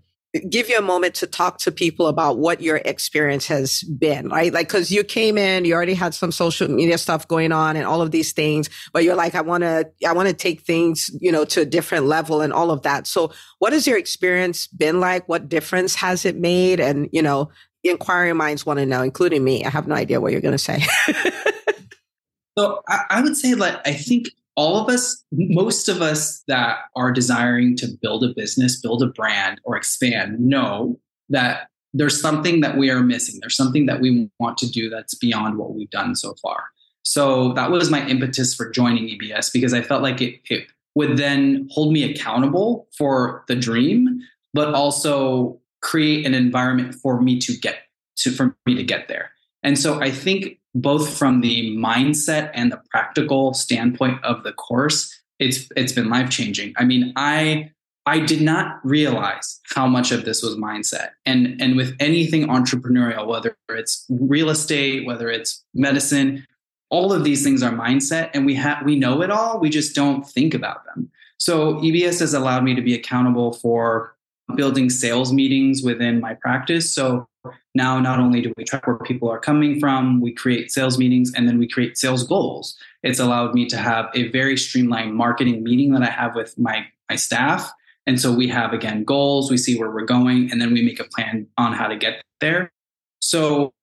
give 0.49 0.69
you 0.69 0.77
a 0.77 0.81
moment 0.81 1.15
to 1.15 1.27
talk 1.27 1.59
to 1.59 1.71
people 1.71 2.07
about 2.07 2.37
what 2.37 2.61
your 2.61 2.77
experience 2.77 3.47
has 3.47 3.83
been, 3.83 4.29
right? 4.29 4.51
Like, 4.51 4.69
cause 4.69 4.91
you 4.91 5.03
came 5.03 5.37
in, 5.37 5.65
you 5.65 5.73
already 5.73 5.93
had 5.93 6.13
some 6.13 6.31
social 6.31 6.67
media 6.69 6.97
stuff 6.97 7.27
going 7.27 7.51
on 7.51 7.75
and 7.75 7.85
all 7.85 8.01
of 8.01 8.11
these 8.11 8.33
things, 8.33 8.69
but 8.93 9.03
you're 9.03 9.15
like, 9.15 9.35
I 9.35 9.41
want 9.41 9.63
to, 9.63 9.89
I 10.05 10.13
want 10.13 10.27
to 10.27 10.33
take 10.33 10.61
things, 10.61 11.09
you 11.19 11.31
know, 11.31 11.45
to 11.45 11.61
a 11.61 11.65
different 11.65 12.05
level 12.05 12.41
and 12.41 12.53
all 12.53 12.71
of 12.71 12.81
that. 12.83 13.07
So 13.07 13.31
what 13.59 13.73
has 13.73 13.87
your 13.87 13.97
experience 13.97 14.67
been 14.67 14.99
like? 14.99 15.27
What 15.29 15.49
difference 15.49 15.95
has 15.95 16.25
it 16.25 16.37
made? 16.37 16.79
And, 16.79 17.09
you 17.11 17.21
know, 17.21 17.49
inquiring 17.83 18.37
minds 18.37 18.65
want 18.65 18.79
to 18.79 18.85
know, 18.85 19.01
including 19.01 19.43
me. 19.43 19.63
I 19.63 19.69
have 19.69 19.87
no 19.87 19.95
idea 19.95 20.19
what 20.19 20.31
you're 20.31 20.41
going 20.41 20.53
to 20.53 20.57
say. 20.57 20.83
so 22.57 22.81
I, 22.87 23.05
I 23.09 23.21
would 23.21 23.37
say 23.37 23.53
like, 23.55 23.75
I 23.87 23.93
think 23.93 24.29
all 24.55 24.77
of 24.77 24.89
us, 24.89 25.23
most 25.31 25.89
of 25.89 26.01
us 26.01 26.43
that 26.47 26.77
are 26.95 27.11
desiring 27.11 27.75
to 27.77 27.87
build 28.01 28.23
a 28.23 28.33
business, 28.33 28.79
build 28.79 29.03
a 29.03 29.07
brand, 29.07 29.59
or 29.63 29.75
expand 29.75 30.39
know 30.39 30.99
that 31.29 31.67
there's 31.93 32.19
something 32.21 32.61
that 32.61 32.77
we 32.77 32.89
are 32.89 33.01
missing. 33.01 33.39
There's 33.41 33.55
something 33.55 33.85
that 33.85 34.01
we 34.01 34.29
want 34.39 34.57
to 34.59 34.69
do 34.69 34.89
that's 34.89 35.15
beyond 35.15 35.57
what 35.57 35.73
we've 35.73 35.89
done 35.89 36.15
so 36.15 36.35
far. 36.41 36.65
So 37.03 37.53
that 37.53 37.71
was 37.71 37.89
my 37.89 38.05
impetus 38.07 38.53
for 38.53 38.69
joining 38.69 39.07
EBS 39.07 39.51
because 39.53 39.73
I 39.73 39.81
felt 39.81 40.01
like 40.01 40.21
it, 40.21 40.41
it 40.49 40.67
would 40.95 41.17
then 41.17 41.67
hold 41.71 41.93
me 41.93 42.09
accountable 42.09 42.87
for 42.97 43.43
the 43.47 43.55
dream, 43.55 44.19
but 44.53 44.73
also 44.73 45.59
create 45.81 46.25
an 46.25 46.33
environment 46.33 46.95
for 46.95 47.21
me 47.21 47.39
to 47.39 47.55
get 47.57 47.79
to 48.17 48.31
for 48.31 48.55
me 48.65 48.75
to 48.75 48.83
get 48.83 49.07
there. 49.07 49.31
And 49.63 49.77
so 49.77 50.01
I 50.01 50.09
think 50.09 50.59
both 50.75 51.17
from 51.17 51.39
the 51.41 51.75
mindset 51.75 52.51
and 52.53 52.71
the 52.71 52.81
practical 52.91 53.53
standpoint 53.53 54.23
of 54.23 54.43
the 54.43 54.51
course, 54.53 55.11
it's 55.39 55.67
it's 55.75 55.93
been 55.93 56.09
life 56.09 56.29
changing. 56.29 56.73
I 56.77 56.83
mean, 56.83 57.13
I 57.15 57.71
I 58.05 58.19
did 58.19 58.41
not 58.41 58.79
realize 58.83 59.59
how 59.73 59.87
much 59.87 60.11
of 60.11 60.25
this 60.25 60.43
was 60.43 60.55
mindset. 60.57 61.11
And 61.25 61.59
and 61.61 61.75
with 61.75 61.95
anything 61.99 62.47
entrepreneurial, 62.47 63.25
whether 63.25 63.57
it's 63.69 64.05
real 64.09 64.49
estate, 64.49 65.07
whether 65.07 65.29
it's 65.29 65.63
medicine, 65.73 66.45
all 66.89 67.13
of 67.13 67.23
these 67.23 67.43
things 67.43 67.63
are 67.63 67.71
mindset 67.71 68.29
and 68.33 68.45
we 68.45 68.53
have 68.55 68.85
we 68.85 68.97
know 68.99 69.21
it 69.21 69.31
all, 69.31 69.59
we 69.59 69.69
just 69.69 69.95
don't 69.95 70.27
think 70.27 70.53
about 70.53 70.85
them. 70.85 71.09
So 71.37 71.75
EBS 71.75 72.19
has 72.19 72.33
allowed 72.33 72.63
me 72.63 72.75
to 72.75 72.81
be 72.81 72.93
accountable 72.93 73.53
for 73.53 74.15
building 74.55 74.89
sales 74.89 75.33
meetings 75.33 75.81
within 75.81 76.19
my 76.19 76.33
practice. 76.35 76.93
So 76.93 77.27
now 77.75 77.99
not 77.99 78.19
only 78.19 78.41
do 78.41 78.53
we 78.57 78.63
track 78.63 78.87
where 78.87 78.97
people 78.97 79.29
are 79.29 79.39
coming 79.39 79.79
from, 79.79 80.21
we 80.21 80.33
create 80.33 80.71
sales 80.71 80.97
meetings 80.97 81.31
and 81.35 81.47
then 81.47 81.59
we 81.59 81.67
create 81.67 81.97
sales 81.97 82.23
goals. 82.23 82.75
It's 83.03 83.19
allowed 83.19 83.53
me 83.53 83.67
to 83.67 83.77
have 83.77 84.09
a 84.15 84.29
very 84.29 84.57
streamlined 84.57 85.13
marketing 85.13 85.63
meeting 85.63 85.91
that 85.91 86.01
I 86.01 86.09
have 86.09 86.33
with 86.35 86.57
my, 86.57 86.87
my 87.09 87.17
staff. 87.17 87.71
And 88.07 88.19
so 88.19 88.33
we 88.33 88.47
have 88.47 88.71
again 88.71 89.03
goals, 89.03 89.51
we 89.51 89.57
see 89.57 89.77
where 89.77 89.91
we're 89.91 90.05
going, 90.05 90.51
and 90.51 90.61
then 90.61 90.73
we 90.73 90.83
make 90.83 90.99
a 90.99 91.03
plan 91.03 91.47
on 91.57 91.73
how 91.73 91.87
to 91.87 91.95
get 91.95 92.23
there. 92.39 92.71
So 93.19 93.73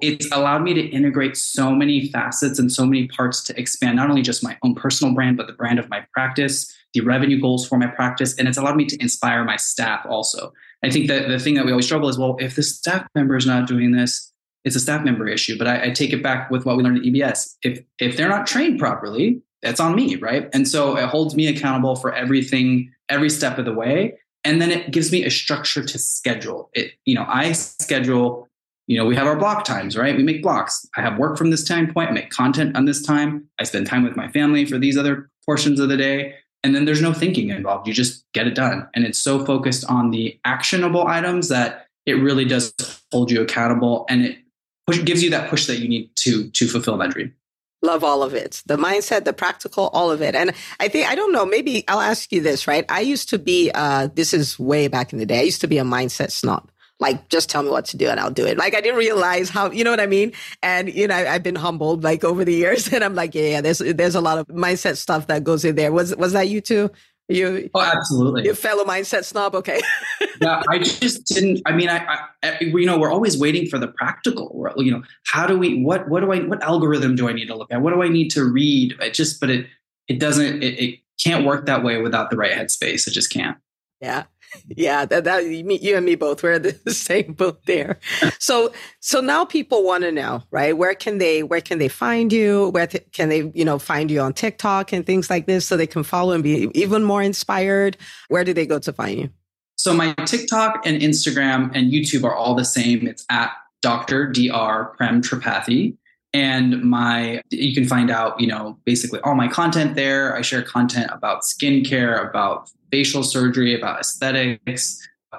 it's 0.00 0.30
allowed 0.32 0.62
me 0.62 0.74
to 0.74 0.80
integrate 0.80 1.36
so 1.36 1.70
many 1.70 2.08
facets 2.08 2.58
and 2.58 2.72
so 2.72 2.86
many 2.86 3.08
parts 3.08 3.42
to 3.44 3.58
expand 3.58 3.96
not 3.96 4.08
only 4.08 4.22
just 4.22 4.42
my 4.42 4.56
own 4.62 4.74
personal 4.74 5.14
brand, 5.14 5.36
but 5.36 5.46
the 5.46 5.52
brand 5.52 5.78
of 5.78 5.90
my 5.90 6.04
practice, 6.12 6.74
the 6.94 7.00
revenue 7.00 7.40
goals 7.40 7.68
for 7.68 7.76
my 7.76 7.86
practice. 7.86 8.34
And 8.38 8.48
it's 8.48 8.56
allowed 8.56 8.76
me 8.76 8.86
to 8.86 8.96
inspire 9.02 9.44
my 9.44 9.56
staff 9.56 10.04
also. 10.06 10.52
I 10.82 10.90
think 10.90 11.08
that 11.08 11.28
the 11.28 11.38
thing 11.38 11.54
that 11.54 11.64
we 11.64 11.72
always 11.72 11.86
struggle 11.86 12.08
is 12.08 12.18
well, 12.18 12.36
if 12.38 12.56
the 12.56 12.62
staff 12.62 13.06
member 13.14 13.36
is 13.36 13.46
not 13.46 13.66
doing 13.66 13.92
this, 13.92 14.32
it's 14.64 14.76
a 14.76 14.80
staff 14.80 15.04
member 15.04 15.28
issue. 15.28 15.58
But 15.58 15.68
I, 15.68 15.84
I 15.84 15.90
take 15.90 16.12
it 16.12 16.22
back 16.22 16.50
with 16.50 16.64
what 16.64 16.76
we 16.76 16.82
learned 16.82 16.98
at 16.98 17.04
EBS. 17.04 17.56
If 17.62 17.80
if 17.98 18.16
they're 18.16 18.28
not 18.28 18.46
trained 18.46 18.78
properly, 18.78 19.42
that's 19.62 19.80
on 19.80 19.94
me, 19.94 20.16
right? 20.16 20.48
And 20.52 20.66
so 20.66 20.96
it 20.96 21.06
holds 21.08 21.34
me 21.34 21.48
accountable 21.48 21.96
for 21.96 22.14
everything, 22.14 22.92
every 23.08 23.30
step 23.30 23.58
of 23.58 23.64
the 23.64 23.72
way. 23.72 24.18
And 24.44 24.62
then 24.62 24.70
it 24.70 24.92
gives 24.92 25.10
me 25.10 25.24
a 25.24 25.30
structure 25.30 25.84
to 25.84 25.98
schedule 25.98 26.70
it. 26.72 26.92
You 27.04 27.16
know, 27.16 27.24
I 27.26 27.50
schedule, 27.52 28.45
you 28.86 28.96
know, 28.96 29.04
we 29.04 29.16
have 29.16 29.26
our 29.26 29.36
block 29.36 29.64
times, 29.64 29.96
right? 29.96 30.16
We 30.16 30.22
make 30.22 30.42
blocks. 30.42 30.86
I 30.96 31.02
have 31.02 31.18
work 31.18 31.36
from 31.36 31.50
this 31.50 31.64
time 31.64 31.92
point, 31.92 32.10
I 32.10 32.12
make 32.12 32.30
content 32.30 32.76
on 32.76 32.84
this 32.84 33.02
time. 33.02 33.48
I 33.58 33.64
spend 33.64 33.86
time 33.86 34.04
with 34.04 34.16
my 34.16 34.28
family 34.28 34.64
for 34.64 34.78
these 34.78 34.96
other 34.96 35.30
portions 35.44 35.80
of 35.80 35.88
the 35.88 35.96
day. 35.96 36.34
And 36.62 36.74
then 36.74 36.84
there's 36.84 37.02
no 37.02 37.12
thinking 37.12 37.50
involved. 37.50 37.86
You 37.86 37.94
just 37.94 38.24
get 38.32 38.46
it 38.46 38.54
done. 38.54 38.88
And 38.94 39.04
it's 39.04 39.20
so 39.20 39.44
focused 39.44 39.84
on 39.88 40.10
the 40.10 40.38
actionable 40.44 41.06
items 41.06 41.48
that 41.48 41.86
it 42.06 42.14
really 42.14 42.44
does 42.44 42.72
hold 43.12 43.30
you 43.30 43.42
accountable 43.42 44.06
and 44.08 44.22
it 44.22 44.38
push, 44.86 45.02
gives 45.04 45.22
you 45.22 45.30
that 45.30 45.50
push 45.50 45.66
that 45.66 45.78
you 45.78 45.88
need 45.88 46.10
to 46.16 46.50
to 46.50 46.66
fulfill 46.66 46.96
that 46.98 47.10
dream. 47.10 47.34
Love 47.82 48.02
all 48.02 48.22
of 48.22 48.34
it. 48.34 48.62
The 48.66 48.76
mindset, 48.76 49.24
the 49.24 49.32
practical, 49.32 49.88
all 49.92 50.10
of 50.10 50.22
it. 50.22 50.34
And 50.34 50.52
I 50.80 50.88
think, 50.88 51.08
I 51.08 51.14
don't 51.14 51.30
know, 51.30 51.44
maybe 51.44 51.84
I'll 51.88 52.00
ask 52.00 52.32
you 52.32 52.40
this, 52.40 52.66
right? 52.66 52.84
I 52.88 53.00
used 53.00 53.28
to 53.28 53.38
be, 53.38 53.70
uh, 53.74 54.08
this 54.14 54.32
is 54.32 54.58
way 54.58 54.88
back 54.88 55.12
in 55.12 55.18
the 55.18 55.26
day. 55.26 55.40
I 55.40 55.42
used 55.42 55.60
to 55.60 55.68
be 55.68 55.78
a 55.78 55.84
mindset 55.84 56.30
snob 56.30 56.70
like 56.98 57.28
just 57.28 57.50
tell 57.50 57.62
me 57.62 57.70
what 57.70 57.84
to 57.86 57.96
do 57.96 58.08
and 58.08 58.18
I'll 58.18 58.30
do 58.30 58.46
it. 58.46 58.56
Like 58.56 58.74
I 58.74 58.80
didn't 58.80 58.98
realize 58.98 59.50
how, 59.50 59.70
you 59.70 59.84
know 59.84 59.90
what 59.90 60.00
I 60.00 60.06
mean? 60.06 60.32
And 60.62 60.92
you 60.92 61.06
know, 61.06 61.14
I've 61.14 61.42
been 61.42 61.56
humbled 61.56 62.02
like 62.02 62.24
over 62.24 62.44
the 62.44 62.54
years 62.54 62.88
and 62.92 63.04
I'm 63.04 63.14
like, 63.14 63.34
yeah, 63.34 63.48
yeah, 63.48 63.60
there's 63.60 63.78
there's 63.78 64.14
a 64.14 64.20
lot 64.20 64.38
of 64.38 64.46
mindset 64.48 64.96
stuff 64.96 65.26
that 65.26 65.44
goes 65.44 65.64
in 65.64 65.74
there. 65.74 65.92
Was 65.92 66.16
was 66.16 66.32
that 66.32 66.48
you 66.48 66.60
too? 66.60 66.90
You 67.28 67.68
Oh, 67.74 67.80
absolutely. 67.80 68.44
Your 68.44 68.54
fellow 68.54 68.84
mindset 68.84 69.24
snob, 69.24 69.56
okay. 69.56 69.80
yeah, 70.40 70.62
I 70.68 70.78
just 70.78 71.26
didn't 71.26 71.60
I 71.66 71.72
mean 71.72 71.88
I, 71.90 72.06
I 72.42 72.58
you 72.60 72.86
know, 72.86 72.98
we're 72.98 73.12
always 73.12 73.36
waiting 73.36 73.68
for 73.68 73.78
the 73.78 73.88
practical. 73.88 74.72
You 74.76 74.92
know, 74.92 75.02
how 75.26 75.46
do 75.46 75.58
we 75.58 75.82
what 75.82 76.08
what 76.08 76.20
do 76.20 76.32
I 76.32 76.40
what 76.40 76.62
algorithm 76.62 77.14
do 77.16 77.28
I 77.28 77.32
need 77.32 77.46
to 77.46 77.56
look 77.56 77.72
at? 77.72 77.82
What 77.82 77.92
do 77.92 78.02
I 78.02 78.08
need 78.08 78.30
to 78.30 78.44
read? 78.44 78.94
It 79.00 79.12
just 79.12 79.40
but 79.40 79.50
it 79.50 79.66
it 80.08 80.18
doesn't 80.18 80.62
it, 80.62 80.78
it 80.78 81.00
can't 81.22 81.44
work 81.44 81.66
that 81.66 81.82
way 81.82 82.00
without 82.00 82.30
the 82.30 82.36
right 82.36 82.52
headspace. 82.52 83.06
It 83.06 83.10
just 83.10 83.30
can't. 83.30 83.58
Yeah 84.00 84.24
yeah, 84.68 85.04
that, 85.04 85.24
that 85.24 85.46
you 85.46 85.96
and 85.96 86.06
me 86.06 86.14
both 86.14 86.42
we're 86.42 86.58
the 86.58 86.72
same 86.92 87.32
boat 87.32 87.64
there. 87.66 87.98
So 88.38 88.72
so 89.00 89.20
now 89.20 89.44
people 89.44 89.84
want 89.84 90.04
to 90.04 90.12
know, 90.12 90.42
right? 90.50 90.76
Where 90.76 90.94
can 90.94 91.18
they 91.18 91.42
where 91.42 91.60
can 91.60 91.78
they 91.78 91.88
find 91.88 92.32
you? 92.32 92.70
Where 92.70 92.86
th- 92.86 93.06
can 93.12 93.28
they 93.28 93.50
you 93.54 93.64
know 93.64 93.78
find 93.78 94.10
you 94.10 94.20
on 94.20 94.32
TikTok 94.32 94.92
and 94.92 95.04
things 95.04 95.30
like 95.30 95.46
this, 95.46 95.66
so 95.66 95.76
they 95.76 95.86
can 95.86 96.02
follow 96.02 96.32
and 96.32 96.42
be 96.42 96.70
even 96.74 97.04
more 97.04 97.22
inspired? 97.22 97.96
Where 98.28 98.44
do 98.44 98.52
they 98.52 98.66
go 98.66 98.78
to 98.78 98.92
find 98.92 99.18
you? 99.18 99.30
So 99.76 99.94
my 99.94 100.14
TikTok 100.14 100.86
and 100.86 101.00
Instagram 101.00 101.70
and 101.74 101.92
YouTube 101.92 102.24
are 102.24 102.34
all 102.34 102.54
the 102.54 102.64
same. 102.64 103.06
It's 103.06 103.24
at 103.30 103.52
Dr. 103.82 104.32
Dr. 104.32 104.96
Prem 104.96 105.22
Tripathi. 105.22 105.96
And 106.36 106.82
my 106.82 107.40
you 107.50 107.72
can 107.72 107.86
find 107.86 108.10
out, 108.10 108.38
you 108.38 108.46
know, 108.52 108.76
basically 108.84 109.20
all 109.20 109.34
my 109.34 109.48
content 109.48 109.94
there. 109.94 110.36
I 110.36 110.42
share 110.42 110.62
content 110.62 111.08
about 111.10 111.38
skincare, 111.42 112.28
about 112.28 112.68
facial 112.90 113.22
surgery, 113.22 113.72
about 113.74 114.00
aesthetics, 114.00 114.82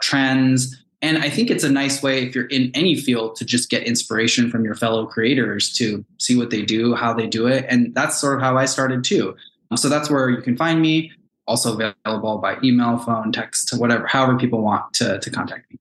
trends. 0.01 0.59
And 1.03 1.19
I 1.19 1.29
think 1.29 1.51
it's 1.51 1.63
a 1.63 1.69
nice 1.69 2.01
way 2.01 2.15
if 2.25 2.33
you're 2.33 2.47
in 2.47 2.71
any 2.73 2.95
field 2.95 3.35
to 3.35 3.45
just 3.45 3.69
get 3.69 3.83
inspiration 3.83 4.49
from 4.49 4.65
your 4.65 4.73
fellow 4.73 5.05
creators 5.05 5.71
to 5.73 6.03
see 6.17 6.35
what 6.35 6.49
they 6.49 6.63
do, 6.63 6.95
how 6.95 7.13
they 7.13 7.27
do 7.27 7.45
it. 7.45 7.65
And 7.69 7.93
that's 7.93 8.19
sort 8.19 8.33
of 8.35 8.41
how 8.41 8.57
I 8.57 8.65
started 8.65 9.03
too. 9.03 9.35
So 9.75 9.89
that's 9.89 10.09
where 10.09 10.31
you 10.31 10.41
can 10.41 10.57
find 10.57 10.81
me. 10.81 11.11
also 11.47 11.77
available 12.05 12.37
by 12.37 12.57
email, 12.63 12.97
phone, 12.97 13.31
text, 13.31 13.77
whatever, 13.77 14.05
however 14.05 14.37
people 14.37 14.61
want 14.61 14.93
to, 14.95 15.19
to 15.19 15.29
contact 15.29 15.71
me. 15.71 15.77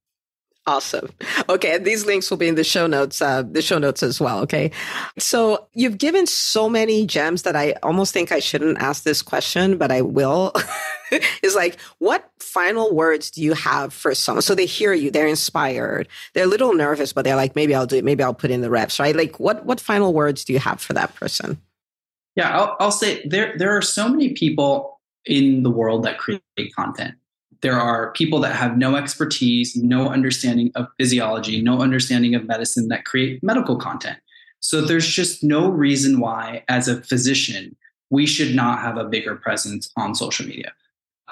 Awesome. 0.69 1.11
Okay, 1.49 1.79
these 1.79 2.07
links 2.07 2.29
will 2.29 2.39
be 2.39 2.49
in 2.49 2.57
the 2.57 2.65
show 2.65 2.89
notes, 2.89 3.23
uh, 3.23 3.43
the 3.43 3.63
show 3.63 3.79
notes 3.79 4.03
as 4.03 4.21
well. 4.21 4.41
Okay, 4.41 4.73
so 5.17 5.69
you've 5.75 5.97
given 5.97 6.27
so 6.27 6.69
many 6.69 7.07
gems 7.07 7.43
that 7.43 7.55
I 7.55 7.75
almost 7.85 8.13
think 8.13 8.33
I 8.33 8.41
shouldn't 8.41 8.79
ask 8.79 9.05
this 9.05 9.23
question, 9.23 9.79
but 9.79 9.93
I 9.93 10.03
will. 10.03 10.53
is 11.43 11.55
like, 11.55 11.81
what 11.99 12.29
final 12.41 12.93
words 12.93 13.31
do 13.31 13.43
you 13.43 13.53
have 13.53 13.93
for 13.93 14.13
someone? 14.13 14.43
So 14.43 14.57
they 14.57 14.67
hear 14.67 14.93
you, 14.93 15.13
they're 15.13 15.29
inspired, 15.29 16.09
they're 16.35 16.45
a 16.45 16.49
little 16.49 16.75
nervous, 16.75 17.13
but 17.13 17.25
they're 17.25 17.37
like, 17.37 17.55
maybe 17.55 17.73
I'll 17.73 17.87
do 17.87 17.97
it, 17.97 18.05
maybe 18.05 18.25
I'll 18.25 18.35
put 18.35 18.51
in 18.51 18.61
the 18.61 18.71
reps, 18.71 18.99
right? 18.99 19.15
Like, 19.15 19.39
what 19.39 19.65
what 19.67 19.79
final 19.81 20.13
words 20.13 20.45
do 20.45 20.53
you 20.53 20.59
have 20.59 20.81
for 20.81 20.95
that 20.95 21.15
person? 21.15 21.63
Yeah, 22.35 22.59
I'll, 22.59 22.77
I'll 22.81 22.91
say 22.91 23.23
there 23.25 23.55
there 23.57 23.77
are 23.77 23.83
so 23.83 24.09
many 24.09 24.33
people 24.33 25.01
in 25.25 25.63
the 25.63 25.71
world 25.71 26.03
that 26.05 26.19
create 26.19 26.43
content 26.75 27.15
there 27.63 27.79
are 27.79 28.13
people 28.13 28.41
that 28.41 28.55
have 28.55 28.77
no 28.77 28.97
expertise, 28.97 29.77
no 29.77 30.09
understanding 30.09 30.71
of 30.75 30.87
physiology, 30.99 31.63
no 31.63 31.81
understanding 31.81 32.35
of 32.35 32.47
medicine 32.47 32.89
that 32.89 33.05
create 33.05 33.43
medical 33.43 33.77
content. 33.77 34.19
So 34.61 34.81
there's 34.81 35.07
just 35.07 35.45
no 35.45 35.69
reason 35.69 36.21
why, 36.21 36.65
as 36.69 36.89
a 36.89 37.03
physician, 37.03 37.77
we 38.11 38.27
should 38.27 38.55
not 38.55 38.81
have 38.81 38.97
a 38.97 39.05
bigger 39.05 39.37
presence 39.37 39.91
on 39.97 40.15
social 40.15 40.47
media. 40.47 40.73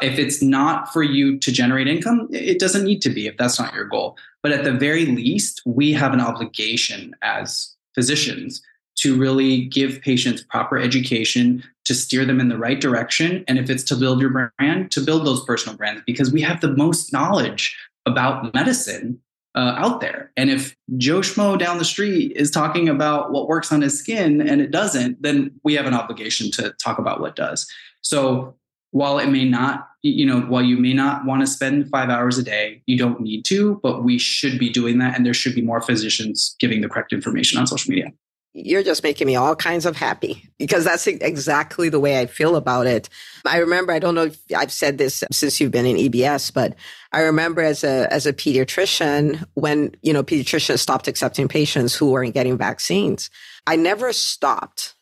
If 0.03 0.19
it's 0.19 0.43
not 0.43 0.93
for 0.93 1.03
you 1.03 1.39
to 1.39 1.53
generate 1.53 1.87
income, 1.87 2.29
it 2.31 2.59
doesn't 2.59 2.85
need 2.85 3.01
to 3.03 3.11
be 3.11 3.27
if 3.27 3.37
that's 3.37 3.61
not 3.61 3.75
your 3.75 3.85
goal. 3.85 4.17
But 4.43 4.53
at 4.53 4.65
the 4.65 4.73
very 4.73 5.07
least, 5.07 5.63
we 5.65 5.93
have 5.93 6.13
an 6.13 6.21
obligation 6.21 7.15
as 7.23 7.75
physicians 7.95 8.61
to 8.97 9.17
really 9.17 9.67
give 9.67 10.01
patients 10.01 10.43
proper 10.43 10.79
education 10.79 11.63
to 11.85 11.95
steer 11.95 12.25
them 12.25 12.41
in 12.41 12.49
the 12.49 12.59
right 12.59 12.81
direction. 12.81 13.45
And 13.47 13.59
if 13.59 13.71
it's 13.71 13.85
to 13.85 13.97
build 13.97 14.21
your 14.21 14.31
brand, 14.31 14.91
to 14.93 15.01
build 15.01 15.27
those 15.27 15.45
personal 15.45 15.77
brands, 15.77 16.03
because 16.07 16.33
we 16.33 16.41
have 16.43 16.61
the 16.61 16.73
most 16.73 17.13
knowledge 17.13 17.77
about 18.07 18.53
medicine 18.55 19.21
uh, 19.55 19.75
out 19.79 20.01
there. 20.01 20.33
And 20.37 20.51
if 20.51 20.75
Joe 20.97 21.21
Schmo 21.21 21.59
down 21.59 21.79
the 21.79 21.85
street 21.85 22.33
is 22.33 22.51
talking 22.51 22.89
about 22.89 23.31
what 23.31 23.49
works 23.49 23.71
on 23.71 23.83
his 23.83 23.99
skin 23.99 24.41
and 24.41 24.61
it 24.61 24.71
doesn't, 24.71 25.23
then 25.23 25.53
we 25.63 25.75
have 25.75 25.87
an 25.87 25.95
obligation 25.95 26.51
to 26.53 26.73
talk 26.83 26.99
about 26.99 27.21
what 27.21 27.37
does. 27.37 27.71
So 28.03 28.57
while 28.91 29.19
it 29.19 29.29
may 29.29 29.45
not, 29.45 29.89
you 30.03 30.27
know, 30.27 30.41
while 30.41 30.63
you 30.63 30.77
may 30.77 30.93
not 30.93 31.25
want 31.25 31.41
to 31.41 31.47
spend 31.47 31.89
five 31.89 32.11
hours 32.11 32.37
a 32.37 32.43
day, 32.43 32.83
you 32.87 32.99
don't 32.99 33.21
need 33.21 33.45
to, 33.47 33.81
but 33.83 34.05
we 34.05 34.19
should 34.19 34.59
be 34.59 34.71
doing 34.71 34.99
that. 34.99 35.17
And 35.17 35.25
there 35.25 35.35
should 35.35 35.55
be 35.55 35.63
more 35.63 35.81
physicians 35.81 36.57
giving 36.59 36.81
the 36.81 36.89
correct 36.89 37.13
information 37.13 37.59
on 37.59 37.67
social 37.67 37.91
media 37.91 38.13
you're 38.55 38.85
just 38.85 39.03
making 39.03 39.27
me 39.27 39.35
all 39.35 39.57
kinds 39.57 39.85
of 39.85 39.97
happy 39.97 40.49
because 40.59 40.85
that's 40.85 41.09
exactly 41.09 41.89
the 41.89 41.99
way 41.99 42.21
I 42.21 42.27
feel 42.27 42.55
about 42.55 42.87
it. 42.87 43.09
I 43.45 43.59
remember, 43.59 43.93
I 43.93 43.99
don't 43.99 44.15
know 44.15 44.27
if 44.27 44.39
I've 44.57 44.71
said 44.71 44.97
this 44.97 45.25
since 45.33 45.61
you've 45.61 45.73
been 45.73 45.87
in 45.87 45.97
EBS, 45.97 46.55
but 46.55 46.77
I 47.13 47.23
remember 47.23 47.63
as 47.63 47.83
a, 47.83 48.11
as 48.13 48.27
a 48.27 48.33
pediatrician, 48.33 49.45
when, 49.55 49.97
you 50.03 50.13
know, 50.13 50.23
pediatricians 50.23 50.79
stopped 50.79 51.09
accepting 51.09 51.49
patients 51.49 51.97
who 51.97 52.13
weren't 52.13 52.35
getting 52.35 52.57
vaccines, 52.57 53.29
I 53.67 53.75
never 53.75 54.13
stopped. 54.13 54.95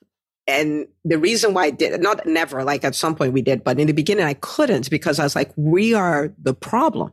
And 0.47 0.89
the 1.05 1.19
reason 1.19 1.53
why 1.53 1.67
I 1.67 1.71
did, 1.71 2.01
not 2.01 2.27
never, 2.27 2.65
like 2.65 2.85
at 2.85 2.95
some 2.95 3.15
point 3.15 3.35
we 3.35 3.43
did, 3.43 3.63
but 3.63 3.79
in 3.79 3.87
the 3.87 3.93
beginning 3.93 4.25
I 4.25 4.35
couldn't 4.35 4.89
because 4.89 5.19
I 5.19 5.25
was 5.25 5.37
like, 5.37 5.53
we 5.57 5.93
are 5.93 6.33
the 6.43 6.55
problem. 6.55 7.13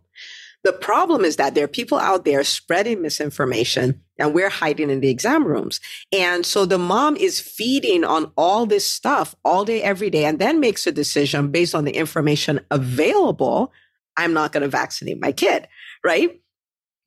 The 0.64 0.74
problem 0.74 1.24
is 1.24 1.38
that 1.38 1.56
there 1.56 1.64
are 1.64 1.70
people 1.70 1.98
out 1.98 2.26
there 2.26 2.44
spreading 2.44 3.02
misinformation 3.02 4.02
and 4.18 4.34
we're 4.34 4.50
hiding 4.50 4.90
in 4.90 5.00
the 5.00 5.10
exam 5.10 5.46
rooms. 5.46 5.80
And 6.12 6.46
so 6.46 6.66
the 6.66 6.78
mom 6.78 7.16
is 7.16 7.40
feeding 7.40 8.04
on 8.04 8.32
all 8.36 8.66
this 8.66 8.88
stuff 8.88 9.36
all 9.46 9.64
day, 9.64 9.82
every 9.82 10.10
day, 10.10 10.26
and 10.26 10.38
then 10.38 10.60
makes 10.60 10.86
a 10.86 10.92
decision 10.92 11.52
based 11.52 11.74
on 11.74 11.86
the 11.86 11.92
information 11.92 12.60
available. 12.72 13.72
I'm 14.18 14.34
not 14.34 14.52
going 14.52 14.64
to 14.64 14.70
vaccinate 14.70 15.22
my 15.22 15.32
kid, 15.32 15.68
right? 16.04 16.42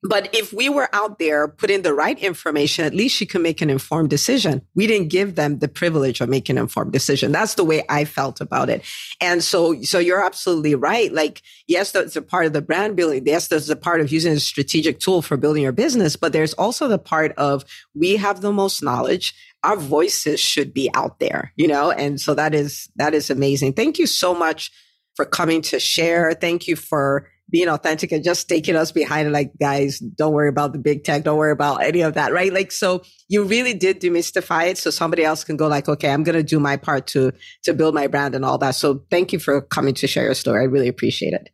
But 0.05 0.35
if 0.35 0.51
we 0.51 0.67
were 0.67 0.89
out 0.93 1.17
there 1.17 1.47
putting 1.47 1.81
the 1.81 1.93
right 1.93 2.19
information, 2.19 2.83
at 2.83 2.93
least 2.93 3.15
she 3.15 3.25
could 3.25 3.41
make 3.41 3.61
an 3.61 3.69
informed 3.69 4.09
decision. 4.09 4.61
We 4.75 4.85
didn't 4.85 5.07
give 5.07 5.35
them 5.35 5.59
the 5.59 5.69
privilege 5.69 6.19
of 6.19 6.27
making 6.27 6.57
an 6.57 6.63
informed 6.63 6.91
decision. 6.91 7.31
That's 7.31 7.53
the 7.53 7.63
way 7.63 7.85
I 7.87 8.03
felt 8.03 8.41
about 8.41 8.69
it. 8.69 8.83
And 9.21 9.41
so, 9.41 9.81
so 9.81 9.99
you're 9.99 10.23
absolutely 10.23 10.75
right. 10.75 11.11
Like, 11.11 11.41
yes, 11.67 11.93
that's 11.93 12.17
a 12.17 12.21
part 12.21 12.45
of 12.45 12.51
the 12.51 12.61
brand 12.61 12.97
building. 12.97 13.25
Yes, 13.25 13.47
there's 13.47 13.69
a 13.69 13.77
part 13.77 14.01
of 14.01 14.11
using 14.11 14.33
a 14.33 14.39
strategic 14.41 14.99
tool 14.99 15.21
for 15.21 15.37
building 15.37 15.63
your 15.63 15.71
business, 15.71 16.17
but 16.17 16.33
there's 16.33 16.53
also 16.55 16.89
the 16.89 16.99
part 16.99 17.31
of 17.37 17.63
we 17.95 18.17
have 18.17 18.41
the 18.41 18.51
most 18.51 18.83
knowledge. 18.83 19.33
Our 19.63 19.77
voices 19.77 20.41
should 20.41 20.73
be 20.73 20.91
out 20.93 21.19
there, 21.19 21.53
you 21.55 21.69
know? 21.69 21.91
And 21.91 22.19
so 22.19 22.33
that 22.33 22.53
is, 22.53 22.89
that 22.97 23.13
is 23.13 23.29
amazing. 23.29 23.73
Thank 23.73 23.97
you 23.99 24.07
so 24.07 24.35
much 24.35 24.69
for 25.15 25.23
coming 25.23 25.61
to 25.61 25.79
share. 25.79 26.33
Thank 26.33 26.67
you 26.67 26.75
for 26.75 27.29
being 27.53 27.69
authentic 27.69 28.11
and 28.11 28.23
just 28.23 28.49
taking 28.49 28.75
us 28.75 28.91
behind 28.91 29.31
like 29.31 29.51
guys 29.61 29.99
don't 29.99 30.33
worry 30.33 30.49
about 30.49 30.73
the 30.73 30.79
big 30.79 31.03
tech. 31.03 31.23
Don't 31.23 31.37
worry 31.37 31.51
about 31.51 31.83
any 31.83 32.01
of 32.01 32.15
that 32.15 32.33
right? 32.33 32.51
Like 32.51 32.71
so 32.71 33.03
you 33.29 33.43
really 33.43 33.75
did 33.75 34.01
demystify 34.01 34.71
it 34.71 34.79
so 34.79 34.89
somebody 34.89 35.23
else 35.23 35.43
can 35.43 35.55
go 35.55 35.67
like 35.67 35.87
okay 35.87 36.09
i'm 36.09 36.23
going 36.23 36.35
to 36.35 36.43
do 36.43 36.59
my 36.59 36.75
part 36.75 37.05
to 37.05 37.31
to 37.61 37.73
build 37.73 37.93
my 37.93 38.07
brand 38.07 38.33
and 38.33 38.43
all 38.43 38.57
that. 38.57 38.73
So 38.73 39.05
thank 39.11 39.31
you 39.31 39.37
for 39.37 39.61
coming 39.61 39.93
to 39.93 40.07
share 40.07 40.23
your 40.23 40.33
story. 40.33 40.61
I 40.61 40.65
really 40.65 40.87
appreciate 40.87 41.33
it. 41.33 41.49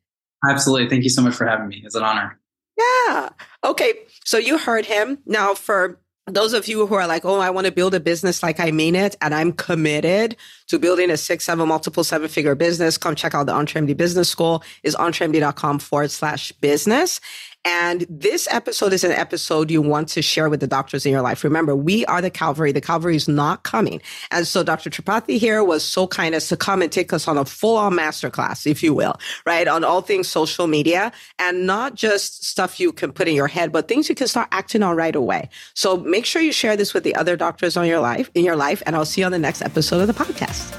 Absolutely. 0.49 0.87
Thank 0.87 1.03
you 1.03 1.09
so 1.09 1.21
much 1.21 1.35
for 1.35 1.45
having 1.45 1.67
me. 1.67 1.81
It's 1.83 1.95
an 1.95 2.03
honor. 2.03 2.39
Yeah. 2.77 3.29
Okay. 3.65 3.93
So 4.23 4.37
you 4.37 4.57
heard 4.57 4.85
him. 4.85 5.17
Now 5.25 5.53
for 5.53 5.99
those 6.29 6.53
of 6.53 6.67
you 6.67 6.85
who 6.85 6.95
are 6.95 7.07
like, 7.07 7.25
oh, 7.25 7.39
I 7.39 7.49
want 7.49 7.65
to 7.65 7.71
build 7.71 7.93
a 7.93 7.99
business 7.99 8.43
like 8.43 8.59
I 8.59 8.71
mean 8.71 8.95
it, 8.95 9.15
and 9.21 9.33
I'm 9.33 9.51
committed 9.51 10.35
to 10.67 10.79
building 10.79 11.09
a 11.09 11.17
six, 11.17 11.45
seven, 11.45 11.67
multiple 11.67 12.03
seven 12.03 12.27
figure 12.27 12.55
business, 12.55 12.97
come 12.97 13.15
check 13.15 13.33
out 13.33 13.45
the 13.47 13.53
EntreMD 13.53 13.97
Business 13.97 14.29
School 14.29 14.63
is 14.83 14.95
entremd.com 14.95 15.79
forward 15.79 16.11
slash 16.11 16.51
business. 16.53 17.19
And 17.65 18.05
this 18.09 18.47
episode 18.49 18.93
is 18.93 19.03
an 19.03 19.11
episode 19.11 19.69
you 19.69 19.81
want 19.81 20.07
to 20.09 20.21
share 20.21 20.49
with 20.49 20.61
the 20.61 20.67
doctors 20.67 21.05
in 21.05 21.11
your 21.11 21.21
life. 21.21 21.43
Remember, 21.43 21.75
we 21.75 22.05
are 22.05 22.21
the 22.21 22.29
Calvary. 22.29 22.71
The 22.71 22.81
Calvary 22.81 23.17
is 23.17 23.27
not 23.27 23.63
coming. 23.63 24.01
And 24.31 24.47
so 24.47 24.63
Dr. 24.63 24.89
Tripathi 24.89 25.37
here 25.37 25.63
was 25.63 25.83
so 25.83 26.07
kind 26.07 26.33
as 26.35 26.47
to 26.49 26.57
come 26.57 26.81
and 26.81 26.91
take 26.91 27.11
us 27.11 27.27
on 27.27 27.37
a 27.37 27.43
full 27.43 27.75
on 27.75 27.93
masterclass, 27.93 28.65
if 28.65 28.81
you 28.81 28.93
will, 28.93 29.19
right? 29.45 29.67
On 29.67 29.83
all 29.83 30.01
things 30.01 30.29
social 30.29 30.67
media 30.67 31.11
and 31.37 31.67
not 31.67 31.95
just 31.95 32.45
stuff 32.45 32.79
you 32.79 32.93
can 32.93 33.11
put 33.11 33.27
in 33.27 33.35
your 33.35 33.47
head, 33.47 33.71
but 33.71 33.87
things 33.87 34.07
you 34.07 34.15
can 34.15 34.27
start 34.27 34.47
acting 34.51 34.81
on 34.81 34.95
right 34.95 35.15
away. 35.15 35.49
So 35.73 35.97
make 35.97 36.25
sure 36.25 36.41
you 36.41 36.53
share 36.53 36.77
this 36.77 36.93
with 36.93 37.03
the 37.03 37.15
other 37.15 37.35
doctors 37.35 37.75
on 37.75 37.87
your 37.87 37.99
life, 37.99 38.31
in 38.35 38.45
your 38.45 38.55
life. 38.55 38.81
And 38.85 38.95
I'll 38.95 39.05
see 39.05 39.21
you 39.21 39.25
on 39.25 39.33
the 39.33 39.39
next 39.39 39.61
episode 39.61 39.99
of 39.99 40.07
the 40.07 40.13
podcast. 40.13 40.75